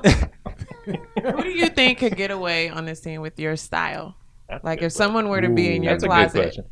Who 0.85 1.43
do 1.43 1.49
you 1.49 1.69
think 1.69 1.99
could 1.99 2.17
get 2.17 2.31
away 2.31 2.69
on 2.69 2.85
this 2.85 3.01
scene 3.03 3.21
with 3.23 3.39
your 3.41 3.57
style? 3.57 4.17
Like 4.63 4.83
if 4.83 4.93
someone 4.93 5.29
were 5.29 5.41
to 5.41 5.49
be 5.49 5.75
in 5.75 5.83
your 5.83 5.95
That's 5.95 6.05
a 6.05 6.09
good 6.09 6.13
closet. 6.13 6.43
question. 6.43 6.65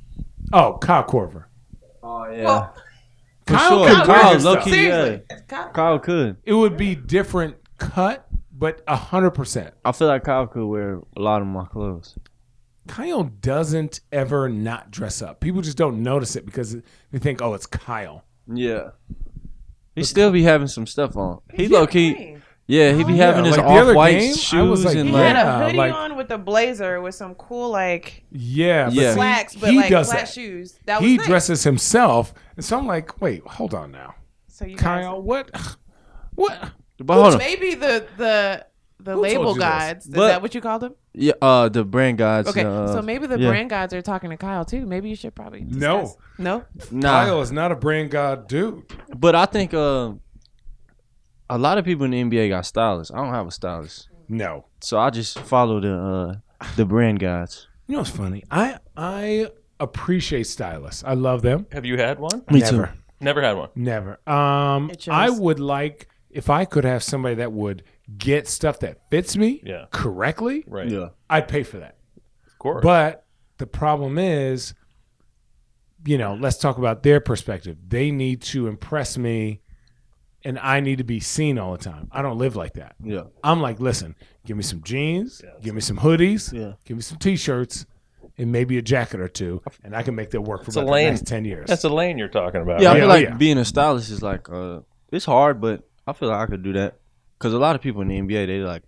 Oh, 0.53 0.79
Kyle 0.81 1.05
Korver. 1.05 1.45
Oh 2.03 2.29
yeah. 2.31 2.45
Well, 2.45 2.75
For 3.47 3.55
Kyle 3.55 3.69
sure. 3.71 3.89
could 3.89 3.97
Kyle, 3.97 4.09
wear 4.09 4.21
Kyle, 4.23 4.39
low 4.41 4.63
key, 4.63 4.71
seriously. 4.71 5.23
yeah. 5.31 5.37
Kyle- 5.49 5.71
Kyle 5.73 5.99
could. 5.99 6.37
It 6.45 6.53
would 6.55 6.77
be 6.77 6.95
different 6.95 7.57
cut, 7.79 8.27
but 8.53 8.83
a 8.87 8.97
hundred 8.97 9.33
percent. 9.33 9.75
I 9.85 9.93
feel 9.93 10.09
like 10.09 10.25
Kyle 10.25 10.47
could 10.47 10.67
wear 10.67 11.01
a 11.17 11.21
lot 11.21 11.41
of 11.43 11.49
my 11.49 11.65
clothes. 11.65 12.17
Kyle 12.89 13.25
doesn't 13.25 14.01
ever 14.13 14.49
not 14.49 14.91
dress 14.91 15.23
up. 15.23 15.41
People 15.41 15.61
just 15.63 15.77
don't 15.77 16.03
notice 16.03 16.37
it 16.37 16.45
because 16.47 16.77
they 17.11 17.19
think, 17.19 17.41
"Oh, 17.43 17.55
it's 17.55 17.67
Kyle." 17.67 18.25
Yeah. 18.53 18.91
He 19.95 20.05
still 20.05 20.31
be 20.33 20.43
having 20.43 20.67
some 20.69 20.87
stuff 20.87 21.17
on. 21.17 21.41
He 21.53 21.65
Yeah, 21.67 21.79
low 21.81 21.87
key. 21.87 22.32
Clean. 22.67 22.79
Yeah, 22.79 22.93
he'd 22.97 23.07
be 23.07 23.15
Yeah, 23.15 23.27
having 23.27 23.45
his 23.45 23.57
like 23.57 23.67
off 23.67 23.95
white 23.95 24.19
game, 24.19 24.33
I 24.33 24.37
shoes 24.37 24.69
was 24.71 24.85
like, 24.85 24.97
and 24.97 25.09
He 25.09 25.15
like 25.15 25.37
had 25.37 25.47
a 25.47 25.65
hoodie 25.67 25.77
like- 25.79 25.93
on 25.95 26.17
with 26.17 26.31
a 26.31 26.39
blazer 26.39 27.01
with 27.01 27.15
some 27.15 27.35
cool 27.35 27.71
like 27.71 28.25
Yeah, 28.31 28.87
but 28.87 28.95
Yeah. 28.95 29.15
slacks, 29.15 29.55
but 29.57 29.71
he 29.71 29.77
like 29.79 29.91
does 29.91 30.09
flat 30.11 30.21
that. 30.27 30.29
shoes. 30.29 30.79
That 30.87 31.01
was 31.01 31.11
He 31.11 31.17
nice. 31.19 31.27
dresses 31.27 31.65
himself, 31.65 32.33
and 32.57 32.65
so 32.65 32.79
I'm 32.79 32.87
like, 32.87 33.21
"Wait, 33.21 33.43
hold 33.47 33.75
on 33.75 33.91
now, 33.93 34.15
So 34.49 34.65
you 34.65 34.77
Kyle. 34.77 35.17
guys, 35.21 35.25
What? 35.25 35.51
What? 36.35 36.71
But 36.99 37.15
hold 37.15 37.33
on. 37.35 37.39
maybe 37.39 37.75
the 37.75 38.07
the 38.17 38.67
the 39.01 39.15
Who 39.15 39.21
label 39.21 39.49
you 39.49 39.55
this? 39.55 39.63
guides. 39.65 40.07
Is 40.07 40.15
But- 40.15 40.29
that 40.29 40.43
what 40.43 40.55
you 40.55 40.61
called 40.61 40.83
them? 40.83 40.95
Yeah, 41.15 41.33
uh 41.43 41.69
the 41.69 41.85
brand 41.85 42.17
guides. 42.19 42.49
Okay, 42.49 42.65
uh, 42.65 42.87
so 42.87 43.03
maybe 43.03 43.27
the 43.27 43.39
yeah. 43.39 43.49
brand 43.49 43.69
guides 43.69 43.93
are 43.93 44.01
talking 44.01 44.31
to 44.31 44.37
Kyle 44.37 44.65
too. 44.65 44.87
Maybe 44.87 45.11
you 45.11 45.17
should 45.17 45.35
probably 45.35 45.65
No. 45.69 46.15
no. 46.39 46.65
Nah. 46.91 47.25
Kyle 47.25 47.43
is 47.43 47.51
not 47.53 47.71
a 47.73 47.75
brand 47.77 48.11
god 48.13 48.47
dude. 48.49 48.85
But 49.15 49.35
I 49.35 49.45
think 49.47 49.75
uh 49.75 50.13
a 51.55 51.59
lot 51.59 51.79
of 51.79 51.85
people 51.85 52.05
in 52.05 52.11
the 52.11 52.23
NBA 52.23 52.49
got 52.51 52.67
stylists. 52.67 53.13
I 53.13 53.17
don't 53.17 53.33
have 53.35 53.47
a 53.47 53.51
stylist. 53.51 54.09
No, 54.29 54.67
So 54.81 54.99
I 54.99 55.11
just 55.11 55.39
follow 55.41 55.81
the 55.81 55.95
uh 55.95 56.67
the 56.77 56.85
brand 56.85 57.19
guides. 57.19 57.67
You 57.87 57.95
know 57.95 57.99
what's 58.01 58.11
funny? 58.11 58.45
I 58.51 58.79
I 58.97 59.49
appreciate 59.81 60.47
stylists. 60.47 61.03
I 61.05 61.15
love 61.15 61.43
them. 61.43 61.67
Have 61.73 61.85
you 61.85 61.99
had 61.99 62.19
one? 62.19 62.43
Me 62.51 62.61
Never. 62.61 62.87
too. 62.87 62.93
Never 63.21 63.43
had 63.43 63.57
one. 63.57 63.69
Never. 63.75 64.19
Um, 64.29 64.91
It 64.91 65.03
shows. 65.03 65.13
I 65.13 65.29
would 65.31 65.61
like 65.61 66.09
if 66.31 66.49
I 66.51 66.65
could 66.65 66.85
have 66.85 67.03
somebody 67.03 67.35
that 67.37 67.53
would 67.53 67.83
get 68.17 68.49
stuff 68.49 68.79
that 68.81 68.99
fits 69.11 69.37
me 69.37 69.61
Yeah. 69.65 69.87
correctly. 69.91 70.65
Right. 70.67 70.89
Yeah. 70.89 71.09
I'd 71.29 71.49
pay 71.49 71.63
for 71.63 71.79
that. 71.79 71.97
Of 72.47 72.59
course. 72.59 72.83
But 72.83 73.25
the 73.59 73.67
problem 73.67 74.19
is, 74.19 74.75
you 76.05 76.19
know, 76.19 76.35
let's 76.35 76.57
talk 76.59 76.79
about 76.79 77.03
their 77.03 77.21
perspective. 77.21 77.77
They 77.89 78.11
need 78.11 78.43
to 78.43 78.67
impress 78.67 79.17
me, 79.19 79.61
and 80.45 80.59
I 80.59 80.81
need 80.81 80.99
to 80.99 81.05
be 81.05 81.21
seen 81.21 81.59
all 81.59 81.73
the 81.73 81.83
time. 81.83 82.09
I 82.13 82.23
don't 82.23 82.39
live 82.39 82.57
like 82.57 82.75
that. 82.75 82.95
Yeah. 83.03 83.25
I'm 83.45 83.61
like, 83.61 83.81
listen, 83.81 84.15
give 84.45 84.57
me 84.57 84.63
some 84.63 84.83
jeans, 84.83 85.43
give 85.63 85.75
me 85.75 85.81
some 85.81 85.99
hoodies, 85.99 86.53
Yeah. 86.53 86.73
give 86.85 86.97
me 86.97 87.03
some 87.03 87.19
t-shirts, 87.19 87.87
and 88.39 88.51
maybe 88.51 88.79
a 88.79 88.83
jacket 88.83 89.21
or 89.21 89.29
two, 89.29 89.63
and 89.85 89.95
I 89.95 90.03
can 90.03 90.15
make 90.15 90.31
that 90.31 90.41
work 90.41 90.63
for 90.65 90.69
It's 90.71 90.77
a 90.77 90.81
about 90.81 90.95
the 90.95 91.03
next 91.05 91.27
ten 91.27 91.45
years. 91.45 91.67
That's 91.69 91.85
a 91.85 91.89
lane 91.89 92.19
you're 92.19 92.29
talking 92.29 92.63
about. 92.63 92.81
Yeah, 92.81 92.93
I 92.93 92.99
feel 92.99 93.09
like 93.09 93.25
yeah. 93.29 93.35
being 93.37 93.59
a 93.59 93.65
stylist 93.65 94.11
is 94.11 94.23
like 94.23 94.49
uh, 94.51 94.81
it's 95.11 95.25
hard, 95.25 95.61
but 95.61 95.83
I 96.07 96.13
feel 96.13 96.29
like 96.31 96.39
I 96.39 96.51
could 96.51 96.63
do 96.63 96.73
that 96.75 96.97
because 97.39 97.53
a 97.53 97.59
lot 97.59 97.77
of 97.77 97.83
people 97.83 98.01
in 98.03 98.09
the 98.09 98.19
NBA 98.19 98.47
they 98.47 98.59
like 98.61 98.83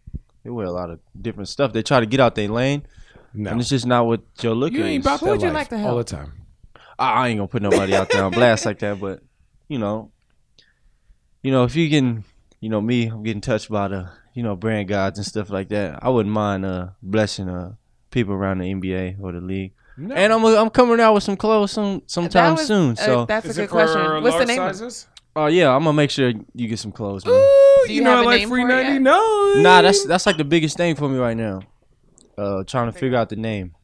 they 0.45 0.51
wear 0.51 0.67
a 0.67 0.73
lot 0.73 0.91
of 0.91 0.99
different 1.21 1.49
stuff. 1.49 1.73
They 1.73 1.83
try 1.83 2.01
to 2.01 2.07
get 2.07 2.21
out 2.21 2.35
their 2.35 2.49
lane, 2.49 2.87
no, 3.35 3.51
and 3.51 3.61
it's 3.61 3.69
just 3.69 3.87
not 3.87 4.07
what 4.07 4.23
your 4.41 4.55
look 4.55 4.73
you 4.73 4.81
is. 4.81 4.87
ain't 4.87 5.05
about 5.05 5.21
Who 5.21 5.27
that 5.27 5.33
would 5.33 5.43
you 5.43 5.51
like 5.51 5.69
to 5.69 5.87
all 5.87 5.97
the 5.99 6.05
time. 6.05 6.33
I, 6.99 7.13
I 7.13 7.29
ain't 7.29 7.39
gonna 7.39 7.49
put 7.49 7.63
nobody 7.63 7.95
out 7.95 8.09
there 8.11 8.25
on 8.25 8.33
blast 8.33 8.65
like 8.65 8.79
that, 8.79 8.99
but 8.99 9.21
you 9.69 9.79
know, 9.79 10.11
you 11.45 11.53
know, 11.53 11.63
if 11.63 11.77
you 11.77 11.89
can, 11.89 12.25
you 12.61 12.69
know, 12.71 12.81
me, 12.81 13.07
I'm 13.07 13.23
getting 13.23 13.41
touched 13.41 13.71
by 13.71 13.87
the, 13.89 14.11
you 14.35 14.43
know, 14.43 14.57
brand 14.57 14.89
gods 14.89 15.19
and 15.19 15.27
stuff 15.27 15.51
like 15.51 15.69
that. 15.69 16.01
I 16.03 16.09
wouldn't 16.09 16.33
mind 16.35 16.65
uh 16.65 16.89
blessing 17.03 17.49
uh 17.49 17.75
people 18.11 18.35
around 18.35 18.59
the 18.59 18.73
NBA 18.75 19.21
or 19.21 19.31
the 19.33 19.41
league. 19.41 19.73
No. 19.97 20.15
And 20.17 20.33
I'm 20.33 20.45
I'm 20.45 20.71
coming 20.71 20.99
out 20.99 21.15
with 21.15 21.23
some 21.23 21.37
clothes 21.37 21.71
some 21.71 22.03
sometime 22.07 22.55
was- 22.57 22.67
soon. 22.67 22.93
uh, 22.93 22.95
So, 22.97 23.25
that's 23.27 23.47
a 23.47 23.51
Is 23.51 23.57
good 23.57 23.63
it 23.65 23.67
for 23.69 23.73
question. 23.85 24.23
What's 24.25 24.39
the 24.39 24.47
name? 24.47 24.57
sizes? 24.57 25.07
oh 25.37 25.47
yeah, 25.47 25.71
I'm 25.71 25.85
gonna 25.85 25.93
make 25.93 26.11
sure 26.11 26.33
you 26.55 26.69
get 26.69 26.79
some 26.81 26.91
clothes. 26.93 27.25
Man. 27.27 27.35
Ooh, 27.35 27.85
you, 27.89 27.97
you 27.97 28.03
know 28.03 28.11
have 28.11 28.19
I 28.21 28.23
a 28.23 28.27
like 28.27 28.41
name 28.41 28.49
free 28.49 28.63
for 28.63 28.71
it 28.71 28.73
yet? 28.75 28.83
ninety 28.85 28.99
nine. 28.99 29.63
Nah, 29.63 29.83
that's 29.83 30.05
that's 30.07 30.27
like 30.27 30.37
the 30.37 30.45
biggest 30.45 30.77
thing 30.77 30.97
for 30.97 31.09
me 31.09 31.19
right 31.19 31.37
now. 31.37 31.61
Uh, 32.37 32.65
trying 32.65 32.91
to 32.91 32.99
figure 32.99 33.17
out 33.17 33.29
the 33.29 33.37
name, 33.37 33.75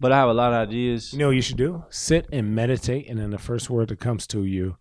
but 0.00 0.12
I 0.12 0.16
have 0.16 0.30
a 0.30 0.34
lot 0.34 0.52
of 0.54 0.68
ideas. 0.68 1.12
You 1.12 1.18
know 1.18 1.26
what 1.26 1.36
you 1.36 1.42
should 1.42 1.58
do? 1.58 1.84
Sit 1.90 2.26
and 2.32 2.54
meditate, 2.54 3.06
and 3.10 3.18
then 3.18 3.30
the 3.30 3.38
first 3.38 3.68
word 3.68 3.88
that 3.88 4.00
comes 4.00 4.26
to 4.28 4.44
you, 4.44 4.76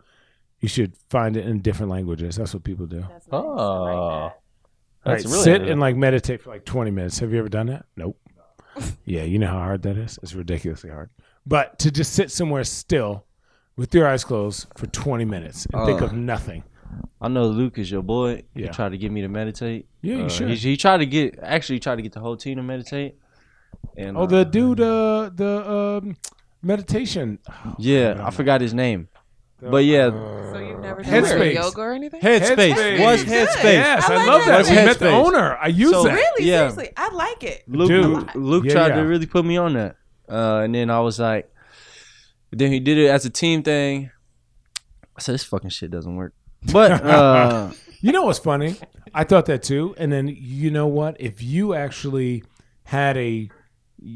you 0.61 0.69
should 0.69 0.95
find 1.09 1.35
it 1.35 1.45
in 1.45 1.59
different 1.59 1.91
languages. 1.91 2.35
That's 2.37 2.53
what 2.53 2.63
people 2.63 2.85
do. 2.85 3.03
Oh. 3.31 3.37
All 3.39 4.33
That's 5.03 5.25
right, 5.25 5.31
really 5.31 5.43
sit 5.43 5.61
and 5.63 5.79
like 5.81 5.95
meditate 5.95 6.41
for 6.41 6.51
like 6.51 6.63
20 6.63 6.91
minutes. 6.91 7.19
Have 7.19 7.33
you 7.33 7.39
ever 7.39 7.49
done 7.49 7.67
that? 7.67 7.85
Nope. 7.97 8.17
yeah, 9.05 9.23
you 9.23 9.39
know 9.39 9.47
how 9.47 9.57
hard 9.59 9.81
that 9.81 9.97
is? 9.97 10.19
It's 10.21 10.33
ridiculously 10.35 10.91
hard. 10.91 11.09
But 11.45 11.79
to 11.79 11.89
just 11.91 12.13
sit 12.13 12.29
somewhere 12.31 12.63
still 12.63 13.25
with 13.75 13.93
your 13.95 14.07
eyes 14.07 14.23
closed 14.23 14.67
for 14.77 14.85
20 14.87 15.25
minutes 15.25 15.65
and 15.73 15.85
think 15.87 16.01
Uh. 16.01 16.05
of 16.05 16.13
nothing. 16.13 16.63
I 17.19 17.29
know 17.29 17.47
Luke 17.47 17.77
is 17.79 17.89
your 17.89 18.03
boy. 18.03 18.43
He 18.53 18.63
Yeah. 18.63 18.71
tried 18.71 18.89
to 18.89 18.97
get 18.97 19.11
me 19.11 19.21
to 19.21 19.27
meditate. 19.27 19.87
Yeah, 20.01 20.17
you 20.17 20.23
Uh, 20.25 20.29
should. 20.29 20.49
He, 20.49 20.55
he 20.55 20.77
tried 20.77 20.97
to 20.97 21.05
get 21.07 21.39
actually 21.41 21.79
tried 21.79 21.95
to 21.95 22.01
get 22.03 22.11
the 22.11 22.19
whole 22.19 22.37
team 22.37 22.57
to 22.57 22.63
meditate. 22.63 23.15
And 23.97 24.15
Oh, 24.17 24.23
uh, 24.23 24.25
the 24.27 24.43
dude, 24.45 24.81
uh, 24.81 25.31
the 25.33 25.99
um, 26.03 26.17
meditation. 26.61 27.39
yeah, 27.79 28.21
I 28.23 28.29
forgot 28.29 28.61
his 28.61 28.73
name. 28.73 29.07
But 29.61 29.85
yeah, 29.85 30.09
So 30.51 30.57
you've 30.59 30.79
never 30.79 31.03
done 31.03 31.11
Headspace. 31.23 31.53
yoga 31.53 31.81
or 31.81 31.93
anything? 31.93 32.19
Headspace. 32.21 32.73
Headspace. 32.73 32.99
Was 33.05 33.23
Good. 33.23 33.47
Headspace. 33.47 33.63
Yes, 33.63 34.09
I 34.09 34.13
I, 34.13 34.17
like 34.17 34.27
love 34.27 34.39
that. 34.41 34.45
that. 34.47 34.57
What's 34.57 34.69
We 34.69 34.75
met 34.75 34.99
the 34.99 35.05
Headspace? 35.05 35.25
owner. 35.25 35.57
I 35.61 35.67
use 35.67 35.91
So- 35.91 36.03
that. 36.03 36.13
Really? 36.13 36.45
Yeah. 36.49 36.57
Seriously, 36.69 36.89
I 36.97 37.09
like 37.13 37.43
it. 37.43 37.63
Luke, 37.67 37.87
Dude. 37.89 38.35
Luke 38.35 38.65
Yeah, 38.65 38.71
tried 38.73 38.87
yeah. 38.89 38.95
to 38.95 39.01
really 39.01 39.25
put 39.27 39.45
me 39.45 39.57
on 39.57 39.73
that, 39.73 39.95
uh, 40.29 40.61
and 40.63 40.73
then 40.73 40.89
I 40.89 40.99
was 41.01 41.19
like, 41.19 41.51
then 42.51 42.71
he 42.71 42.79
did 42.79 42.97
it 42.97 43.07
as 43.07 43.25
a 43.25 43.29
team 43.29 43.63
thing. 43.63 44.11
I 45.17 45.21
said, 45.21 45.33
this 45.35 45.43
fucking 45.43 45.69
shit 45.69 45.91
doesn't 45.91 46.15
work. 46.15 46.33
But 46.71 46.91
uh, 47.05 47.71
You 48.01 48.11
know 48.11 48.23
what's 48.23 48.39
funny? 48.39 48.75
I 49.13 49.23
thought 49.25 49.45
that 49.45 49.61
too. 49.63 49.93
And 49.97 50.11
then 50.11 50.27
you 50.27 50.71
know 50.71 50.87
what? 50.87 51.17
If 51.19 51.41
you 51.43 51.73
actually 51.75 52.43
had 52.85 53.15
a 53.17 53.49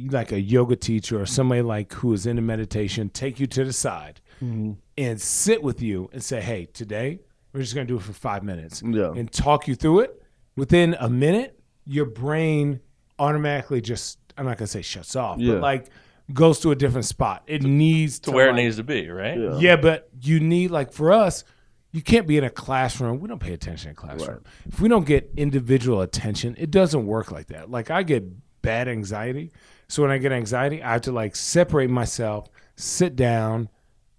like 0.10 0.32
a 0.32 0.40
yoga 0.42 0.76
teacher 0.76 1.22
or 1.22 1.28
somebody 1.28 1.62
like 1.62 1.94
who 1.94 2.12
is 2.14 2.26
into 2.26 2.42
meditation 2.42 3.08
take 3.10 3.40
you 3.40 3.46
to 3.46 3.64
the 3.64 3.72
side 3.72 4.20
Mm-hmm. 4.46 4.72
and 4.98 5.22
sit 5.22 5.62
with 5.64 5.82
you 5.82 6.10
and 6.14 6.24
say, 6.24 6.42
"Hey, 6.42 6.66
today 6.66 7.20
we're 7.54 7.62
just 7.62 7.74
going 7.76 7.88
to 7.88 7.94
do 7.94 7.98
it 7.98 8.04
for 8.04 8.14
5 8.14 8.44
minutes." 8.44 8.82
Yeah. 8.86 9.12
And 9.16 9.32
talk 9.32 9.68
you 9.68 9.76
through 9.76 10.02
it. 10.02 10.22
Within 10.56 10.96
a 11.00 11.10
minute, 11.10 11.60
your 11.86 12.06
brain 12.06 12.80
automatically 13.20 13.82
just 13.82 14.20
I'm 14.38 14.46
not 14.46 14.58
going 14.58 14.68
to 14.68 14.72
say 14.72 14.82
shuts 14.82 15.16
off, 15.16 15.40
Yeah. 15.40 15.54
but 15.54 15.62
like 15.62 15.90
goes 16.34 16.60
to 16.62 16.72
a 16.72 16.76
different 16.76 17.06
spot. 17.06 17.44
It 17.48 17.64
needs 17.64 18.20
to 18.20 18.32
to 18.32 18.36
where 18.36 18.50
it 18.50 18.54
needs 18.54 18.78
to 18.78 18.84
be, 18.84 19.10
right? 19.10 19.38
Yeah. 19.38 19.58
yeah, 19.60 19.76
but 19.76 20.10
you 20.22 20.40
need 20.40 20.72
like 20.72 20.92
for 20.92 21.12
us, 21.12 21.44
you 21.92 22.02
can't 22.02 22.28
be 22.28 22.38
in 22.38 22.44
a 22.44 22.50
classroom. 22.50 23.20
We 23.20 23.28
don't 23.30 23.40
pay 23.40 23.54
attention 23.54 23.90
in 23.90 23.96
classroom. 23.96 24.44
If 24.66 24.82
we 24.82 24.90
don't 24.90 25.06
get 25.06 25.32
individual 25.38 26.02
attention, 26.02 26.56
it 26.58 26.72
doesn't 26.72 27.06
work 27.06 27.32
like 27.32 27.48
that. 27.48 27.70
Like 27.70 27.90
I 27.92 28.04
get 28.04 28.24
bad 28.62 28.88
anxiety, 28.88 29.52
so 29.88 30.02
when 30.02 30.10
I 30.12 30.18
get 30.18 30.32
anxiety, 30.32 30.82
I 30.82 30.94
have 30.94 31.02
to 31.02 31.12
like 31.12 31.36
separate 31.36 31.90
myself, 31.90 32.50
sit 32.76 33.16
down, 33.16 33.70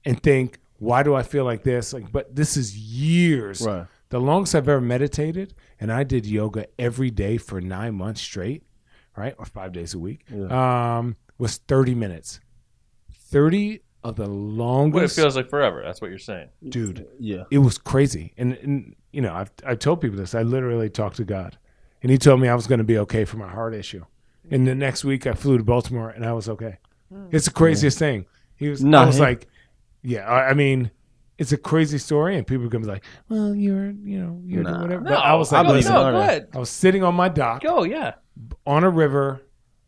and 0.07 0.23
think, 0.23 0.59
why 0.79 1.03
do 1.03 1.14
I 1.14 1.23
feel 1.23 1.45
like 1.45 1.62
this? 1.62 1.92
Like, 1.92 2.11
but 2.11 2.35
this 2.35 2.57
is 2.57 2.77
years. 2.79 3.61
Right. 3.61 3.87
The 4.09 4.21
longest 4.21 4.55
I've 4.55 4.69
ever 4.69 4.81
meditated, 4.81 5.53
and 5.81 5.92
I 5.92 6.05
did 6.05 6.25
yoga 6.27 6.66
every 6.79 7.11
day 7.11 7.37
for 7.38 7.61
nine 7.61 7.95
months 7.97 8.21
straight, 8.23 8.62
right, 9.16 9.35
or 9.38 9.45
five 9.45 9.73
days 9.73 9.92
a 9.95 9.99
week, 9.99 10.31
um, 10.33 11.16
was 11.38 11.57
thirty 11.59 11.95
minutes. 11.95 12.40
Thirty 13.12 13.81
of 14.05 14.16
the 14.16 14.29
What 14.29 15.03
it 15.03 15.11
feels 15.11 15.35
like 15.37 15.51
forever. 15.51 15.83
That's 15.85 16.01
what 16.01 16.11
you're 16.11 16.19
saying. 16.21 16.49
dude 16.69 17.07
yeah, 17.19 17.42
it 17.51 17.59
was 17.59 17.77
crazy 17.79 18.33
and, 18.37 18.53
and 18.62 18.95
you 19.11 19.21
know 19.21 19.35
I've, 19.35 19.51
I've 19.66 19.79
told 19.81 20.01
people 20.01 20.16
this 20.16 20.33
i 20.35 20.42
literally 20.42 20.88
talked 20.90 21.16
to 21.16 21.25
god 21.25 21.59
and 22.03 22.11
he 22.12 22.19
told 22.19 22.40
me 22.40 22.49
i 22.49 22.55
was 22.55 22.66
going 22.69 22.79
to 22.79 22.85
be 22.85 22.99
okay 22.99 23.25
for 23.25 23.37
my 23.38 23.49
heart 23.49 23.75
issue 23.75 24.05
and 24.51 24.64
the 24.66 24.75
next 24.77 25.05
week 25.05 25.27
i 25.27 25.33
flew 25.33 25.59
to 25.59 25.64
baltimore 25.64 26.11
and 26.11 26.25
i 26.25 26.33
was 26.33 26.49
okay 26.49 26.79
it's 27.33 27.47
the 27.47 27.51
craziest 27.51 27.99
thing 27.99 28.27
he 28.57 28.69
was 28.69 28.85
Nah, 28.85 29.03
i 29.03 29.07
was 29.07 29.16
he- 29.16 29.23
like 29.23 29.49
yeah 30.07 30.27
I, 30.27 30.51
I 30.51 30.55
mean 30.55 30.90
it's 31.38 31.53
a 31.53 31.57
crazy 31.59 31.99
story 31.99 32.37
and 32.37 32.47
people 32.47 32.64
are 32.66 32.69
going 32.69 32.83
to 32.83 32.88
be 32.88 32.92
like 32.95 33.05
well 33.29 33.55
you're 33.55 33.90
you 33.90 34.19
know 34.23 34.40
you're 34.45 34.62
Nah. 34.62 34.81
whatever 34.83 35.03
No, 35.03 35.11
but 35.11 35.19
i 35.19 35.35
was 35.35 35.53
like 35.53 35.66
believe 35.66 35.85
listen, 35.85 35.92
no, 35.95 36.12
go 36.12 36.19
ahead. 36.19 36.49
i 36.55 36.59
was 36.59 36.71
sitting 36.71 37.03
on 37.03 37.14
my 37.14 37.29
dock 37.29 37.62
Go, 37.62 37.83
yeah. 37.85 38.14
on 38.66 38.85
a 38.85 38.90
river 38.90 39.42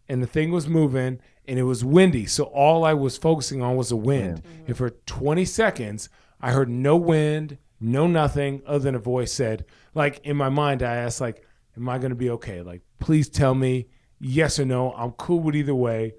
and 0.09 0.23
the 0.23 0.27
thing 0.27 0.51
was 0.51 0.67
moving 0.69 1.21
and 1.47 1.59
it 1.59 1.63
was 1.63 1.83
windy. 1.83 2.27
So 2.27 2.45
all 2.45 2.85
I 2.85 2.93
was 2.93 3.17
focusing 3.17 3.63
on 3.63 3.75
was 3.77 3.89
the 3.89 3.97
wind. 3.97 4.43
And 4.67 4.77
for 4.77 4.91
20 4.91 5.47
seconds, 5.47 6.11
I 6.43 6.53
heard 6.53 6.69
no 6.69 6.95
wind, 6.97 7.57
no 7.81 8.07
nothing 8.07 8.61
other 8.67 8.81
than 8.81 8.95
a 8.95 8.99
voice 8.99 9.33
said, 9.33 9.65
like 9.95 10.21
in 10.25 10.37
my 10.37 10.51
mind, 10.51 10.83
I 10.83 10.97
asked, 10.97 11.23
like, 11.23 11.47
am 11.77 11.89
I 11.89 11.97
going 11.99 12.11
to 12.11 12.17
be 12.17 12.29
okay? 12.31 12.61
Like, 12.61 12.83
please 13.01 13.31
tell 13.31 13.55
me 13.55 13.89
yes 14.21 14.59
or 14.59 14.67
no. 14.67 14.93
I'm 14.93 15.13
cool 15.13 15.41
with 15.41 15.57
either 15.57 15.75
way. 15.75 16.13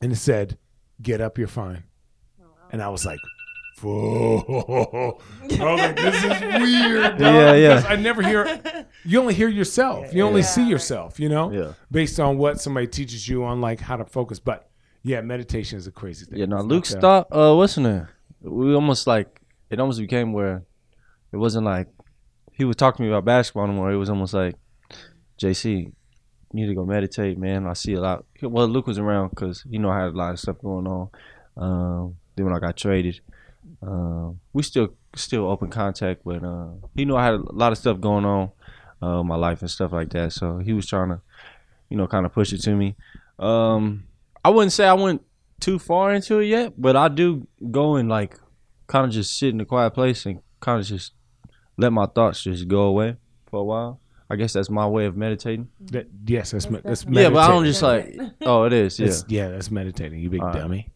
And 0.00 0.10
it 0.12 0.16
said, 0.16 0.56
get 1.02 1.20
up, 1.20 1.36
you're 1.36 1.46
fine. 1.48 1.84
And 2.74 2.82
I 2.82 2.88
was 2.88 3.06
like, 3.06 3.20
Whoa. 3.80 5.20
I 5.42 5.46
was 5.46 5.80
like, 5.80 5.96
this 5.96 6.16
is 6.24 6.40
weird. 6.60 7.18
dog, 7.18 7.20
Yeah, 7.20 7.54
yeah. 7.54 7.74
because 7.76 7.84
I 7.84 7.94
never 7.94 8.20
hear, 8.20 8.60
you 9.04 9.20
only 9.20 9.32
hear 9.34 9.46
yourself. 9.48 10.12
You 10.12 10.24
only 10.24 10.42
see 10.42 10.66
yourself, 10.68 11.20
you 11.20 11.28
know? 11.28 11.52
Yeah. 11.52 11.72
Based 11.88 12.18
on 12.18 12.36
what 12.36 12.60
somebody 12.60 12.88
teaches 12.88 13.28
you 13.28 13.44
on 13.44 13.60
like 13.60 13.78
how 13.78 13.96
to 13.96 14.04
focus. 14.04 14.40
But 14.40 14.68
yeah, 15.04 15.20
meditation 15.20 15.78
is 15.78 15.86
a 15.86 15.92
crazy 15.92 16.26
thing. 16.26 16.38
yeah. 16.40 16.46
No, 16.46 16.62
Luke 16.62 16.84
not, 16.90 16.96
uh, 16.96 16.98
stopped. 16.98 17.32
Uh, 17.32 17.54
what's 17.54 17.76
in 17.76 17.84
there? 17.84 18.10
We 18.40 18.74
almost 18.74 19.06
like 19.06 19.40
it 19.70 19.78
almost 19.78 20.00
became 20.00 20.32
where 20.32 20.64
it 21.32 21.36
wasn't 21.36 21.64
like 21.66 21.86
he 22.52 22.64
would 22.64 22.76
talk 22.76 22.96
to 22.96 23.02
me 23.02 23.08
about 23.08 23.24
basketball 23.24 23.64
anymore. 23.66 23.92
It 23.92 23.96
was 23.98 24.10
almost 24.10 24.34
like 24.34 24.56
JC. 25.40 25.84
You 25.86 25.92
need 26.52 26.66
to 26.66 26.74
go 26.74 26.84
meditate, 26.84 27.38
man. 27.38 27.66
I 27.68 27.74
see 27.74 27.92
a 27.94 28.00
lot. 28.00 28.24
Well, 28.42 28.66
Luke 28.66 28.86
was 28.88 28.98
around 28.98 29.30
because 29.30 29.62
you 29.68 29.78
know 29.78 29.90
I 29.90 30.00
had 30.00 30.08
a 30.14 30.16
lot 30.16 30.32
of 30.32 30.40
stuff 30.40 30.56
going 30.60 30.86
on. 30.86 31.08
Um, 31.56 32.16
then 32.36 32.46
when 32.46 32.54
I 32.54 32.58
got 32.58 32.76
traded, 32.76 33.20
um, 33.82 34.40
we 34.52 34.62
still 34.62 34.94
still 35.16 35.48
open 35.48 35.70
contact, 35.70 36.22
but 36.24 36.42
uh, 36.44 36.68
he 36.94 37.04
knew 37.04 37.16
I 37.16 37.24
had 37.24 37.34
a 37.34 37.52
lot 37.52 37.72
of 37.72 37.78
stuff 37.78 38.00
going 38.00 38.24
on, 38.24 38.50
uh, 39.00 39.22
my 39.22 39.36
life 39.36 39.60
and 39.60 39.70
stuff 39.70 39.92
like 39.92 40.10
that. 40.10 40.32
So 40.32 40.58
he 40.58 40.72
was 40.72 40.86
trying 40.86 41.10
to, 41.10 41.20
you 41.88 41.96
know, 41.96 42.06
kind 42.06 42.26
of 42.26 42.32
push 42.32 42.52
it 42.52 42.62
to 42.62 42.74
me. 42.74 42.96
Um, 43.38 44.04
I 44.44 44.50
wouldn't 44.50 44.72
say 44.72 44.86
I 44.86 44.94
went 44.94 45.22
too 45.60 45.78
far 45.78 46.12
into 46.12 46.40
it 46.40 46.46
yet, 46.46 46.74
but 46.80 46.96
I 46.96 47.08
do 47.08 47.46
go 47.70 47.96
and 47.96 48.08
like 48.08 48.38
kind 48.86 49.06
of 49.06 49.12
just 49.12 49.38
sit 49.38 49.50
in 49.50 49.60
a 49.60 49.64
quiet 49.64 49.92
place 49.92 50.26
and 50.26 50.40
kind 50.60 50.80
of 50.80 50.86
just 50.86 51.12
let 51.76 51.92
my 51.92 52.06
thoughts 52.06 52.42
just 52.42 52.68
go 52.68 52.82
away 52.82 53.16
for 53.50 53.60
a 53.60 53.64
while. 53.64 54.00
I 54.30 54.36
guess 54.36 54.54
that's 54.54 54.70
my 54.70 54.86
way 54.86 55.04
of 55.06 55.16
meditating. 55.16 55.68
That, 55.92 56.08
yes, 56.26 56.52
that's, 56.52 56.68
me- 56.68 56.80
that's 56.82 57.04
Yeah, 57.08 57.28
but 57.28 57.38
I 57.38 57.48
don't 57.48 57.64
just 57.64 57.82
like. 57.82 58.18
Oh, 58.40 58.64
it 58.64 58.72
is. 58.72 58.98
Yeah, 58.98 59.06
That's- 59.06 59.24
yeah, 59.28 59.48
that's 59.50 59.70
meditating. 59.70 60.18
You 60.20 60.30
big 60.30 60.40
All 60.40 60.48
right. 60.48 60.86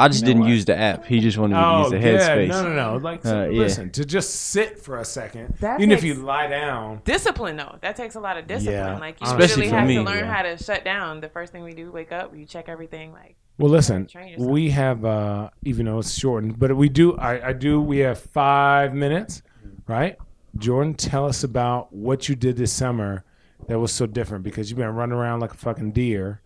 Dummy. 0.00 0.04
I 0.04 0.08
just 0.08 0.20
You 0.22 0.26
know 0.26 0.28
didn't 0.32 0.40
what? 0.42 0.50
use 0.50 0.64
the 0.64 0.76
app. 0.76 1.04
He 1.06 1.20
just 1.20 1.38
wanted 1.38 1.54
me 1.54 1.60
to 1.60 1.66
Oh 1.66 1.80
use 1.82 1.90
the 1.90 1.98
yeah, 1.98 2.18
headspace. 2.36 2.48
no, 2.48 2.62
no, 2.62 2.92
no. 2.92 2.96
Like, 2.98 3.24
Uh, 3.26 3.48
yeah. 3.50 3.58
listen, 3.58 3.90
to 3.90 4.04
just 4.04 4.34
sit 4.34 4.78
for 4.78 4.98
a 4.98 5.04
second, 5.04 5.54
That 5.60 5.80
even 5.80 5.92
if 5.92 6.02
you 6.04 6.14
lie 6.14 6.46
down. 6.48 7.02
Discipline 7.04 7.56
though, 7.56 7.76
that 7.80 7.96
takes 7.96 8.14
a 8.14 8.20
lot 8.20 8.36
of 8.36 8.46
discipline. 8.46 8.74
Yeah, 8.76 8.98
like 8.98 9.20
you 9.20 9.26
Especially 9.26 9.62
really 9.62 9.70
for 9.70 9.76
have 9.76 9.88
me, 9.88 9.94
to 9.96 10.02
learn 10.02 10.24
yeah. 10.24 10.34
how 10.34 10.42
to 10.42 10.56
shut 10.56 10.84
down. 10.84 11.20
The 11.20 11.28
first 11.28 11.52
thing 11.52 11.62
we 11.62 11.72
do, 11.72 11.90
wake 11.92 12.12
up, 12.12 12.34
you 12.36 12.44
check 12.44 12.68
everything. 12.68 13.12
Like 13.12 13.36
Well, 13.58 13.70
listen, 13.70 14.06
train 14.06 14.28
yourself. 14.28 14.50
we 14.50 14.70
have, 14.70 15.04
uh, 15.04 15.50
even 15.64 15.86
though 15.86 15.98
it's 15.98 16.12
shortened, 16.18 16.58
but 16.58 16.74
we 16.76 16.88
do, 16.88 17.16
I, 17.16 17.48
I 17.48 17.52
do, 17.52 17.80
we 17.80 17.98
have 17.98 18.18
five 18.18 18.94
minutes, 18.94 19.42
right? 19.86 20.16
Jordan, 20.58 20.94
tell 20.94 21.26
us 21.26 21.44
about 21.44 21.92
what 21.92 22.28
you 22.28 22.34
did 22.34 22.56
this 22.56 22.72
summer 22.72 23.24
that 23.68 23.78
was 23.78 23.92
so 23.92 24.06
different 24.06 24.42
because 24.42 24.68
you've 24.70 24.78
been 24.78 24.88
running 24.88 25.16
around 25.16 25.40
like 25.40 25.52
a 25.52 25.56
fucking 25.56 25.92
deer 25.92 26.40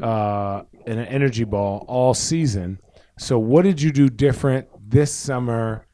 uh, 0.00 0.62
in 0.86 0.98
an 0.98 1.06
energy 1.06 1.44
ball 1.44 1.84
all 1.88 2.14
season. 2.14 2.78
So, 3.18 3.38
what 3.38 3.62
did 3.62 3.80
you 3.80 3.92
do 3.92 4.08
different 4.08 4.68
this 4.88 5.12
summer 5.12 5.86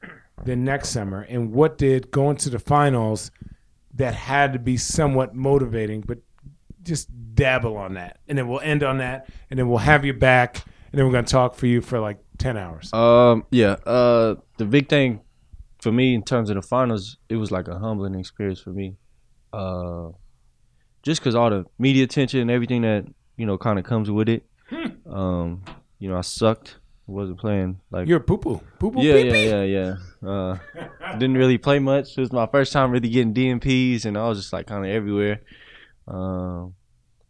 than 0.44 0.64
next 0.64 0.90
summer? 0.90 1.22
And 1.22 1.52
what 1.52 1.78
did 1.78 2.10
going 2.10 2.36
to 2.38 2.50
the 2.50 2.58
finals 2.58 3.30
that 3.94 4.14
had 4.14 4.52
to 4.52 4.58
be 4.58 4.76
somewhat 4.76 5.34
motivating, 5.34 6.02
but 6.02 6.18
just 6.82 7.08
dabble 7.34 7.76
on 7.76 7.94
that? 7.94 8.20
And 8.28 8.38
then 8.38 8.48
we'll 8.48 8.60
end 8.60 8.82
on 8.82 8.98
that, 8.98 9.28
and 9.50 9.58
then 9.58 9.68
we'll 9.68 9.78
have 9.78 10.04
you 10.04 10.14
back, 10.14 10.64
and 10.92 10.98
then 10.98 11.04
we're 11.06 11.12
going 11.12 11.24
to 11.24 11.30
talk 11.30 11.54
for 11.54 11.66
you 11.66 11.80
for 11.80 12.00
like 12.00 12.18
10 12.38 12.56
hours. 12.56 12.92
Um, 12.92 13.44
yeah. 13.50 13.76
Uh, 13.84 14.36
the 14.56 14.64
big 14.64 14.88
thing 14.88 15.20
for 15.80 15.92
me 15.92 16.14
in 16.14 16.22
terms 16.22 16.50
of 16.50 16.56
the 16.56 16.62
finals, 16.62 17.18
it 17.28 17.36
was 17.36 17.50
like 17.50 17.68
a 17.68 17.78
humbling 17.78 18.14
experience 18.14 18.60
for 18.60 18.70
me. 18.70 18.96
Uh, 19.52 20.08
just 21.02 21.20
because 21.20 21.34
all 21.34 21.50
the 21.50 21.64
media 21.78 22.04
attention 22.04 22.40
and 22.40 22.50
everything 22.50 22.82
that 22.82 23.06
you 23.36 23.46
know 23.46 23.56
kind 23.56 23.78
of 23.78 23.84
comes 23.84 24.10
with 24.10 24.28
it. 24.28 24.44
Um, 25.08 25.64
you 25.98 26.08
know, 26.08 26.18
I 26.18 26.20
sucked. 26.20 26.78
Wasn't 27.08 27.38
playing 27.38 27.80
like 27.90 28.06
You're 28.06 28.20
poo 28.20 28.38
poo. 28.38 28.60
Poo 28.78 28.90
poo 28.90 29.02
yeah, 29.02 29.14
yeah, 29.14 29.62
yeah, 29.62 29.96
yeah. 30.22 30.28
Uh, 30.28 30.58
didn't 31.12 31.38
really 31.38 31.56
play 31.56 31.78
much. 31.78 32.18
It 32.18 32.20
was 32.20 32.32
my 32.32 32.46
first 32.46 32.72
time 32.72 32.90
really 32.90 33.08
getting 33.08 33.32
DNPs, 33.32 34.04
and 34.04 34.16
I 34.16 34.28
was 34.28 34.38
just 34.38 34.52
like 34.52 34.66
kind 34.66 34.84
of 34.84 34.90
everywhere. 34.90 35.40
Um, 36.06 36.74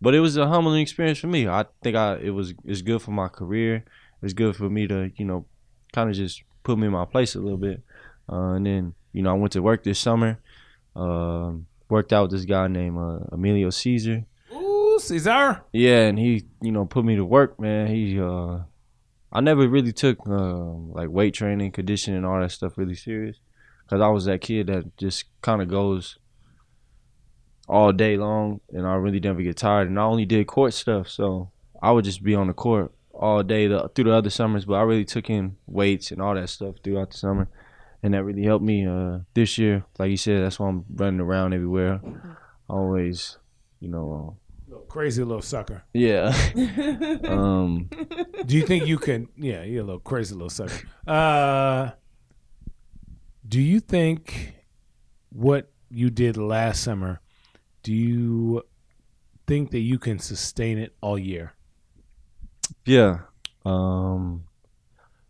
but 0.01 0.15
it 0.15 0.21
was 0.21 0.37
a 0.37 0.49
humbling 0.49 0.83
experience 0.83 1.19
for 1.19 1.29
me. 1.29 1.47
I 1.47 1.65
think 1.83 1.97
I 1.97 2.17
it 2.17 2.31
was 2.31 2.55
it's 2.65 2.83
good 2.83 3.01
for 3.01 3.13
my 3.13 3.29
career. 3.29 3.77
It 3.77 3.85
was 4.23 4.35
good 4.35 4.57
for 4.57 4.69
me 4.69 4.89
to 4.89 5.13
you 5.17 5.25
know 5.25 5.47
kind 5.93 6.11
of 6.11 6.17
just 6.17 6.43
put 6.65 6.77
me 6.77 6.87
in 6.87 6.93
my 6.93 7.05
place 7.05 7.37
a 7.37 7.41
little 7.41 7.57
bit. 7.57 7.83
Uh, 8.29 8.55
and 8.55 8.67
then 8.67 8.95
you 9.13 9.23
know 9.23 9.31
I 9.31 9.39
went 9.39 9.53
to 9.53 9.63
work 9.63 9.85
this 9.85 10.01
summer. 10.01 10.41
Um, 10.97 11.67
worked 11.89 12.13
out 12.13 12.23
with 12.23 12.33
this 12.33 12.45
guy 12.45 12.67
named 12.69 12.99
uh, 12.99 13.19
Emilio 13.33 13.71
Caesar. 13.71 14.25
Ooh, 14.53 14.99
Cesar. 15.01 15.63
Yeah, 15.73 16.07
and 16.07 16.19
he, 16.19 16.45
you 16.61 16.73
know, 16.73 16.85
put 16.85 17.05
me 17.05 17.17
to 17.17 17.25
work, 17.25 17.59
man. 17.61 17.89
He, 17.89 18.21
uh, 18.21 18.59
I 19.33 19.41
never 19.41 19.69
really 19.69 19.93
took 19.93 20.27
um, 20.27 20.93
like 20.93 21.11
weight 21.11 21.35
training, 21.35 21.73
conditioning, 21.73 22.25
all 22.25 22.41
that 22.41 22.51
stuff 22.51 22.79
really 22.79 22.95
serious, 22.95 23.37
because 23.85 24.01
I 24.01 24.09
was 24.09 24.25
that 24.25 24.41
kid 24.41 24.69
that 24.69 24.97
just 24.97 25.25
kind 25.43 25.61
of 25.61 25.69
goes 25.69 26.19
all 27.69 27.93
day 27.93 28.17
long, 28.17 28.61
and 28.71 28.87
I 28.87 28.95
really 28.95 29.21
never 29.21 29.43
get 29.43 29.59
tired. 29.59 29.89
And 29.89 29.99
I 29.99 30.05
only 30.05 30.25
did 30.25 30.47
court 30.47 30.73
stuff, 30.73 31.09
so 31.09 31.51
I 31.83 31.93
would 31.93 32.05
just 32.05 32.23
be 32.23 32.35
on 32.35 32.47
the 32.47 32.55
court 32.55 32.93
all 33.13 33.43
day 33.43 33.67
the, 33.67 33.91
through 33.95 34.05
the 34.05 34.15
other 34.15 34.31
summers. 34.31 34.65
But 34.65 34.75
I 34.75 34.83
really 34.83 35.05
took 35.05 35.29
in 35.29 35.57
weights 35.67 36.11
and 36.11 36.23
all 36.23 36.35
that 36.35 36.49
stuff 36.49 36.77
throughout 36.83 37.11
the 37.11 37.19
summer, 37.19 37.49
and 38.03 38.15
that 38.15 38.25
really 38.25 38.45
helped 38.45 38.65
me 38.65 38.87
uh, 38.87 39.19
this 39.35 39.59
year. 39.59 39.85
Like 39.99 40.11
you 40.11 40.17
said, 40.17 40.43
that's 40.43 40.59
why 40.59 40.69
I'm 40.69 40.87
running 40.95 41.21
around 41.21 41.53
everywhere. 41.53 42.01
Always, 42.69 43.37
you 43.81 43.89
know. 43.89 44.39
Little 44.89 45.01
crazy 45.03 45.23
little 45.25 45.43
sucker. 45.43 45.83
Yeah. 45.93 46.35
um. 47.29 47.91
Do 48.47 48.57
you 48.57 48.67
think 48.67 48.87
you 48.87 48.99
can? 48.99 49.29
Yeah, 49.37 49.63
you're 49.63 49.83
a 49.83 49.85
little 49.87 50.01
crazy 50.01 50.35
little 50.35 50.49
sucker. 50.51 50.81
Uh, 51.07 51.91
do 53.47 53.61
you 53.61 53.81
think 53.81 54.55
what 55.31 55.71
you 55.91 56.09
did 56.11 56.37
last 56.39 56.83
summer? 56.83 57.21
Do 57.83 57.93
you 57.93 58.63
think 59.47 59.71
that 59.73 59.81
you 59.81 59.99
can 59.99 60.19
sustain 60.19 60.79
it 60.79 60.95
all 61.03 61.19
year? 61.19 61.53
Yeah. 62.87 63.21
Um. 63.67 64.45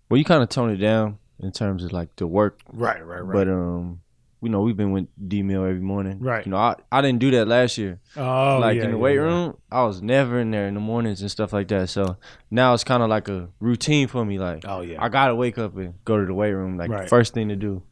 Well, 0.09 0.19
you 0.19 0.25
kind 0.25 0.43
of 0.43 0.49
tone 0.49 0.71
it 0.71 0.77
down 0.77 1.19
in 1.41 1.51
terms 1.53 1.85
of 1.85 1.93
like 1.93 2.15
the 2.17 2.27
work, 2.27 2.61
Right, 2.73 3.05
right, 3.05 3.21
right. 3.25 3.33
but 3.33 3.49
um, 3.49 4.01
you 4.43 4.49
know, 4.49 4.61
we've 4.61 4.77
been 4.77 4.93
with 4.93 5.07
D 5.29 5.43
Mill 5.43 5.65
every 5.65 5.81
morning. 5.81 6.21
Right. 6.21 6.45
You 6.47 6.51
know, 6.51 6.59
I 6.59 6.77
I 6.93 7.01
didn't 7.01 7.19
do 7.19 7.31
that 7.33 7.49
last 7.49 7.77
year. 7.79 8.01
oh, 8.17 8.59
like 8.61 8.77
yeah, 8.77 8.85
in 8.85 8.91
the 8.93 8.97
yeah, 8.97 9.03
weight 9.03 9.15
yeah. 9.17 9.21
room, 9.23 9.57
I 9.71 9.83
was 9.85 10.01
never 10.03 10.39
in 10.39 10.51
there 10.51 10.69
in 10.69 10.75
the 10.75 10.81
mornings 10.81 11.21
and 11.23 11.31
stuff 11.31 11.53
like 11.53 11.69
that. 11.69 11.89
So 11.91 12.17
now 12.51 12.73
it's 12.75 12.85
kind 12.85 13.03
of 13.03 13.09
like 13.09 13.29
a 13.29 13.49
routine 13.61 14.07
for 14.09 14.25
me. 14.25 14.39
Like 14.39 14.65
Oh 14.67 14.81
yeah. 14.83 15.03
I 15.03 15.09
gotta 15.09 15.35
wake 15.35 15.59
up 15.59 15.77
and 15.77 15.95
go 16.05 16.19
to 16.19 16.25
the 16.27 16.35
weight 16.35 16.53
room, 16.53 16.77
like 16.79 16.91
Right. 16.91 17.09
first 17.09 17.35
thing 17.35 17.49
to 17.49 17.57
do. 17.57 17.83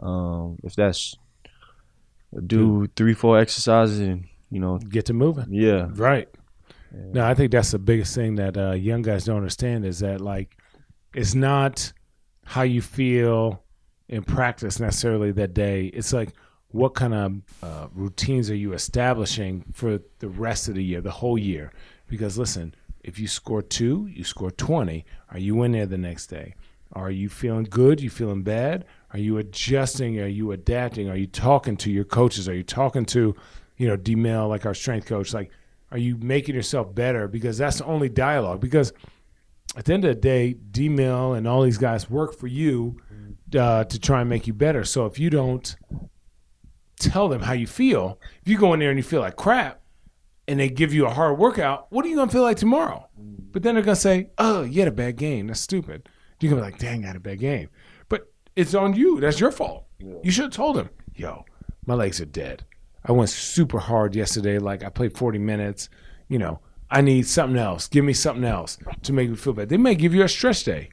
Um, 0.00 0.58
if 0.62 0.74
that's 0.74 1.16
do 2.46 2.86
three, 2.96 3.14
four 3.14 3.38
exercises, 3.38 4.00
and 4.00 4.26
you 4.50 4.60
know, 4.60 4.78
Get 4.78 5.06
to 5.06 5.12
moving. 5.14 5.46
yeah, 5.50 5.88
Right. 5.94 6.28
No, 6.92 7.24
I 7.26 7.34
think 7.34 7.50
that's 7.50 7.72
the 7.72 7.78
biggest 7.80 8.14
thing 8.14 8.36
that 8.36 8.56
uh, 8.56 8.72
young 8.72 9.02
guys 9.02 9.24
don't 9.24 9.38
understand 9.38 9.84
is 9.84 9.98
that 9.98 10.20
like 10.20 10.56
it's 11.12 11.34
not 11.34 11.92
how 12.44 12.62
you 12.62 12.80
feel 12.82 13.63
in 14.08 14.22
practice 14.22 14.80
necessarily 14.80 15.32
that 15.32 15.54
day. 15.54 15.86
It's 15.86 16.12
like 16.12 16.30
what 16.68 16.94
kind 16.94 17.14
of 17.14 17.32
uh, 17.62 17.86
routines 17.94 18.50
are 18.50 18.56
you 18.56 18.72
establishing 18.72 19.64
for 19.72 20.00
the 20.18 20.28
rest 20.28 20.68
of 20.68 20.74
the 20.74 20.84
year, 20.84 21.00
the 21.00 21.10
whole 21.10 21.38
year? 21.38 21.72
Because 22.08 22.36
listen, 22.36 22.74
if 23.02 23.18
you 23.18 23.28
score 23.28 23.62
two, 23.62 24.08
you 24.12 24.24
score 24.24 24.50
twenty. 24.50 25.04
Are 25.30 25.38
you 25.38 25.62
in 25.62 25.72
there 25.72 25.86
the 25.86 25.98
next 25.98 26.26
day? 26.26 26.54
Are 26.92 27.10
you 27.10 27.28
feeling 27.28 27.64
good? 27.64 28.00
You 28.00 28.10
feeling 28.10 28.42
bad? 28.42 28.84
Are 29.12 29.18
you 29.18 29.38
adjusting? 29.38 30.20
Are 30.20 30.26
you 30.26 30.52
adapting? 30.52 31.08
Are 31.08 31.16
you 31.16 31.26
talking 31.26 31.76
to 31.78 31.90
your 31.90 32.04
coaches? 32.04 32.48
Are 32.48 32.54
you 32.54 32.62
talking 32.62 33.04
to, 33.06 33.34
you 33.76 33.88
know, 33.88 33.96
D 33.96 34.14
Mel, 34.14 34.48
like 34.48 34.64
our 34.64 34.74
strength 34.74 35.06
coach? 35.06 35.34
Like, 35.34 35.50
are 35.90 35.98
you 35.98 36.16
making 36.16 36.54
yourself 36.54 36.94
better? 36.94 37.28
Because 37.28 37.58
that's 37.58 37.78
the 37.78 37.84
only 37.84 38.08
dialogue. 38.08 38.60
Because 38.60 38.92
at 39.76 39.84
the 39.84 39.92
end 39.92 40.04
of 40.04 40.14
the 40.14 40.20
day, 40.20 40.52
D 40.52 40.88
Mill 40.88 41.34
and 41.34 41.48
all 41.48 41.62
these 41.62 41.78
guys 41.78 42.08
work 42.08 42.34
for 42.34 42.46
you 42.46 43.00
uh, 43.56 43.84
to 43.84 43.98
try 43.98 44.20
and 44.20 44.30
make 44.30 44.46
you 44.46 44.52
better. 44.54 44.84
So 44.84 45.06
if 45.06 45.18
you 45.18 45.30
don't 45.30 45.76
tell 46.98 47.28
them 47.28 47.42
how 47.42 47.52
you 47.52 47.66
feel, 47.66 48.18
if 48.42 48.48
you 48.48 48.58
go 48.58 48.72
in 48.72 48.80
there 48.80 48.90
and 48.90 48.98
you 48.98 49.02
feel 49.02 49.20
like 49.20 49.36
crap, 49.36 49.80
and 50.46 50.60
they 50.60 50.68
give 50.68 50.92
you 50.92 51.06
a 51.06 51.10
hard 51.10 51.38
workout, 51.38 51.90
what 51.90 52.04
are 52.04 52.08
you 52.08 52.16
gonna 52.16 52.30
feel 52.30 52.42
like 52.42 52.58
tomorrow? 52.58 53.08
But 53.52 53.62
then 53.62 53.74
they're 53.74 53.84
gonna 53.84 53.96
say, 53.96 54.28
"Oh, 54.36 54.62
you 54.62 54.80
had 54.80 54.88
a 54.88 54.92
bad 54.92 55.16
game. 55.16 55.46
That's 55.46 55.60
stupid." 55.60 56.08
You're 56.40 56.50
gonna 56.50 56.62
be 56.62 56.70
like, 56.70 56.78
"Dang, 56.78 57.04
I 57.04 57.06
had 57.08 57.16
a 57.16 57.20
bad 57.20 57.38
game," 57.38 57.68
but 58.08 58.30
it's 58.54 58.74
on 58.74 58.94
you. 58.94 59.20
That's 59.20 59.40
your 59.40 59.50
fault. 59.50 59.86
You 60.22 60.30
should 60.30 60.44
have 60.44 60.52
told 60.52 60.76
him, 60.76 60.90
"Yo, 61.14 61.44
my 61.86 61.94
legs 61.94 62.20
are 62.20 62.26
dead. 62.26 62.64
I 63.06 63.12
went 63.12 63.30
super 63.30 63.78
hard 63.78 64.14
yesterday. 64.14 64.58
Like 64.58 64.84
I 64.84 64.90
played 64.90 65.16
40 65.16 65.38
minutes. 65.38 65.88
You 66.28 66.38
know, 66.38 66.60
I 66.90 67.00
need 67.00 67.26
something 67.26 67.58
else. 67.58 67.88
Give 67.88 68.04
me 68.04 68.12
something 68.12 68.44
else 68.44 68.76
to 69.02 69.12
make 69.14 69.30
me 69.30 69.36
feel 69.36 69.54
better." 69.54 69.66
They 69.66 69.78
may 69.78 69.94
give 69.94 70.14
you 70.14 70.24
a 70.24 70.28
stretch 70.28 70.64
day, 70.64 70.90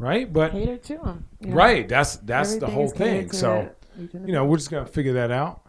right? 0.00 0.32
But 0.32 0.52
cater 0.52 0.76
to 0.78 0.98
them. 0.98 1.26
right, 1.42 1.88
that's 1.88 2.16
that's 2.16 2.56
the 2.56 2.66
whole 2.66 2.88
thing. 2.88 3.30
So 3.30 3.70
you 3.96 4.32
know, 4.32 4.44
we're 4.44 4.56
just 4.56 4.70
gonna 4.70 4.86
figure 4.86 5.12
that 5.14 5.30
out. 5.30 5.62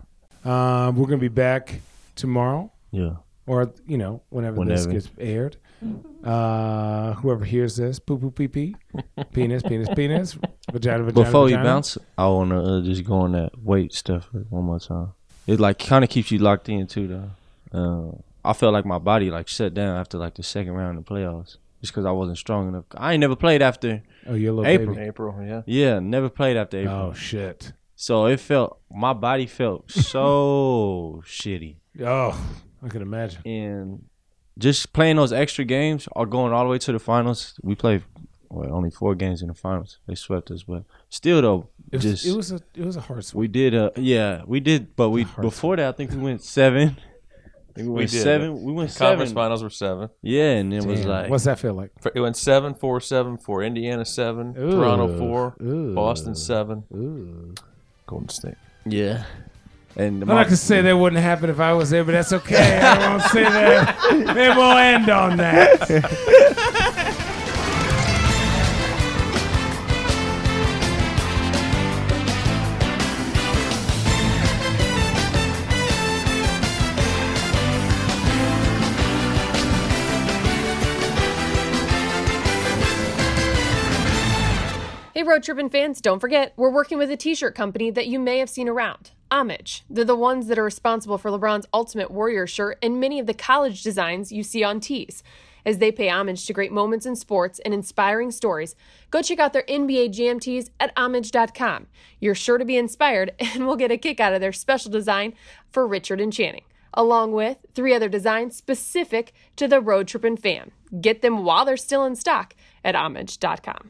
Um, 0.43 0.95
we're 0.95 1.05
gonna 1.05 1.17
be 1.17 1.27
back 1.27 1.81
tomorrow 2.15 2.71
yeah. 2.91 3.15
or 3.45 3.73
you 3.85 3.97
know 3.97 4.23
whenever, 4.29 4.65
this 4.65 4.87
Whenever. 4.87 4.91
gets 4.91 5.09
aired. 5.19 5.57
Uh, 6.23 7.13
whoever 7.15 7.43
hears 7.43 7.75
this, 7.75 7.99
poo 7.99 8.17
poo 8.17 8.31
pee 8.31 8.47
pee, 8.47 8.75
penis 9.33 9.63
penis 9.63 9.89
penis, 9.95 10.37
vagina 10.71 11.03
vagina. 11.03 11.11
Before 11.11 11.49
you 11.49 11.57
bounce, 11.57 11.97
I 12.17 12.27
wanna 12.27 12.77
uh, 12.77 12.81
just 12.81 13.03
go 13.03 13.15
on 13.15 13.31
that 13.33 13.59
weight 13.59 13.93
stuff 13.93 14.29
one 14.49 14.65
more 14.65 14.79
time. 14.79 15.13
It 15.47 15.59
like 15.59 15.79
kind 15.79 16.03
of 16.03 16.09
keeps 16.09 16.31
you 16.31 16.37
locked 16.37 16.69
in 16.69 16.85
too, 16.87 17.07
though. 17.07 17.31
Uh, 17.73 18.11
I 18.47 18.53
felt 18.53 18.73
like 18.73 18.85
my 18.85 18.99
body 18.99 19.31
like 19.31 19.47
shut 19.47 19.73
down 19.73 19.97
after 19.97 20.17
like 20.17 20.35
the 20.35 20.43
second 20.43 20.73
round 20.73 20.99
of 20.99 21.05
the 21.05 21.11
playoffs, 21.11 21.57
just 21.81 21.91
because 21.91 22.05
I 22.05 22.11
wasn't 22.11 22.37
strong 22.37 22.67
enough. 22.69 22.85
I 22.95 23.13
ain't 23.13 23.21
never 23.21 23.35
played 23.35 23.61
after. 23.61 24.01
Oh, 24.27 24.35
you're 24.35 24.51
a 24.53 24.55
little 24.55 24.71
April. 24.71 24.95
baby. 24.95 25.07
April, 25.07 25.35
yeah. 25.43 25.61
Yeah, 25.65 25.99
never 25.99 26.29
played 26.29 26.55
after 26.57 26.79
April. 26.79 26.95
Oh 26.95 27.13
shit. 27.13 27.73
So 27.95 28.25
it 28.27 28.39
felt 28.39 28.79
my 28.91 29.13
body 29.13 29.45
felt 29.47 29.91
so 30.41 31.21
shitty, 31.25 31.75
Oh, 32.03 32.39
I 32.83 32.87
can 32.87 33.01
imagine. 33.01 33.41
and 33.45 34.05
just 34.57 34.93
playing 34.93 35.15
those 35.17 35.33
extra 35.33 35.63
games 35.65 36.07
or 36.13 36.25
going 36.25 36.53
all 36.53 36.63
the 36.63 36.69
way 36.69 36.77
to 36.79 36.91
the 36.91 36.99
finals. 36.99 37.53
We 37.61 37.75
played 37.75 38.03
well, 38.49 38.73
only 38.73 38.91
four 38.91 39.15
games 39.15 39.41
in 39.41 39.47
the 39.47 39.53
finals. 39.53 39.99
They 40.07 40.15
swept 40.15 40.51
us, 40.51 40.63
but 40.63 40.83
still 41.09 41.41
though, 41.41 41.69
It 41.91 41.97
was, 41.97 42.03
just 42.03 42.25
it 42.25 42.35
was 42.35 42.51
a 42.51 42.59
it 42.75 42.85
was 42.85 42.95
a 42.97 43.01
hard 43.01 43.23
swing. 43.25 43.39
We 43.41 43.47
did, 43.47 43.73
uh, 43.75 43.91
yeah, 43.95 44.41
we 44.45 44.59
did, 44.59 44.95
but 44.95 45.09
we 45.09 45.23
hard 45.23 45.41
before 45.43 45.75
that, 45.77 45.87
I 45.87 45.91
think 45.93 46.11
we 46.11 46.17
went 46.17 46.43
seven. 46.43 46.97
I 47.71 47.73
think 47.75 47.87
we, 47.87 47.93
We 47.93 47.97
went 47.99 48.11
did. 48.11 48.21
seven. 48.23 48.63
We 48.63 48.73
went 48.73 48.95
Conference 48.95 49.29
seven. 49.29 49.35
finals 49.35 49.63
were 49.63 49.69
seven. 49.69 50.09
Yeah, 50.21 50.51
and 50.51 50.73
it 50.73 50.83
was 50.85 51.01
Damn. 51.01 51.09
like 51.09 51.29
What's 51.29 51.45
that 51.45 51.59
feel 51.59 51.73
like? 51.73 51.91
It 52.13 52.19
went 52.19 52.35
seven, 52.37 52.73
four, 52.73 52.99
seven, 53.01 53.37
four. 53.37 53.63
Indiana 53.63 54.05
seven, 54.05 54.55
Ooh. 54.57 54.71
Toronto 54.71 55.17
four, 55.17 55.55
Ooh. 55.61 55.93
Boston 55.95 56.35
seven, 56.35 56.83
Ooh. 56.93 57.53
Golden 58.07 58.29
State. 58.29 58.55
yeah, 58.85 59.23
and 59.95 60.21
I'm 60.21 60.27
not 60.27 60.45
gonna 60.45 60.55
say 60.57 60.81
that 60.81 60.95
wouldn't 60.97 61.21
happen 61.21 61.49
if 61.49 61.59
I 61.59 61.73
was 61.73 61.89
there, 61.89 62.03
but 62.03 62.11
that's 62.13 62.33
okay. 62.33 62.79
I 62.79 63.09
won't 63.09 63.23
say 63.23 63.43
that. 63.43 63.97
Maybe 64.35 64.55
we'll 64.55 64.77
end 64.77 65.09
on 65.09 65.37
that. 65.37 65.79
Hey, 85.21 85.27
Road 85.27 85.43
Trippin' 85.43 85.69
fans, 85.69 86.01
don't 86.01 86.19
forget, 86.19 86.51
we're 86.57 86.71
working 86.71 86.97
with 86.97 87.11
a 87.11 87.15
t 87.15 87.35
shirt 87.35 87.53
company 87.53 87.91
that 87.91 88.07
you 88.07 88.17
may 88.17 88.39
have 88.39 88.49
seen 88.49 88.67
around 88.67 89.11
Homage. 89.29 89.83
They're 89.87 90.03
the 90.03 90.15
ones 90.15 90.47
that 90.47 90.57
are 90.57 90.63
responsible 90.63 91.19
for 91.19 91.29
LeBron's 91.29 91.67
Ultimate 91.71 92.09
Warrior 92.09 92.47
shirt 92.47 92.79
and 92.81 92.99
many 92.99 93.19
of 93.19 93.27
the 93.27 93.35
college 93.35 93.83
designs 93.83 94.31
you 94.31 94.41
see 94.41 94.63
on 94.63 94.79
tees. 94.79 95.21
As 95.63 95.77
they 95.77 95.91
pay 95.91 96.09
homage 96.09 96.47
to 96.47 96.53
great 96.53 96.71
moments 96.71 97.05
in 97.05 97.15
sports 97.15 97.59
and 97.59 97.71
inspiring 97.71 98.31
stories, 98.31 98.75
go 99.11 99.21
check 99.21 99.37
out 99.37 99.53
their 99.53 99.61
NBA 99.69 100.11
Jam 100.11 100.39
tees 100.39 100.71
at 100.79 100.91
homage.com. 100.97 101.85
You're 102.19 102.33
sure 102.33 102.57
to 102.57 102.65
be 102.65 102.77
inspired 102.77 103.35
and 103.39 103.67
will 103.67 103.75
get 103.75 103.91
a 103.91 103.97
kick 103.97 104.19
out 104.19 104.33
of 104.33 104.41
their 104.41 104.51
special 104.51 104.89
design 104.89 105.35
for 105.69 105.85
Richard 105.85 106.19
and 106.19 106.33
Channing, 106.33 106.65
along 106.95 107.33
with 107.33 107.57
three 107.75 107.93
other 107.93 108.09
designs 108.09 108.55
specific 108.55 109.33
to 109.57 109.67
the 109.67 109.81
Road 109.81 110.07
Trippin' 110.07 110.37
fan. 110.37 110.71
Get 110.99 111.21
them 111.21 111.45
while 111.45 111.63
they're 111.63 111.77
still 111.77 112.05
in 112.05 112.15
stock 112.15 112.55
at 112.83 112.95
homage.com. 112.95 113.89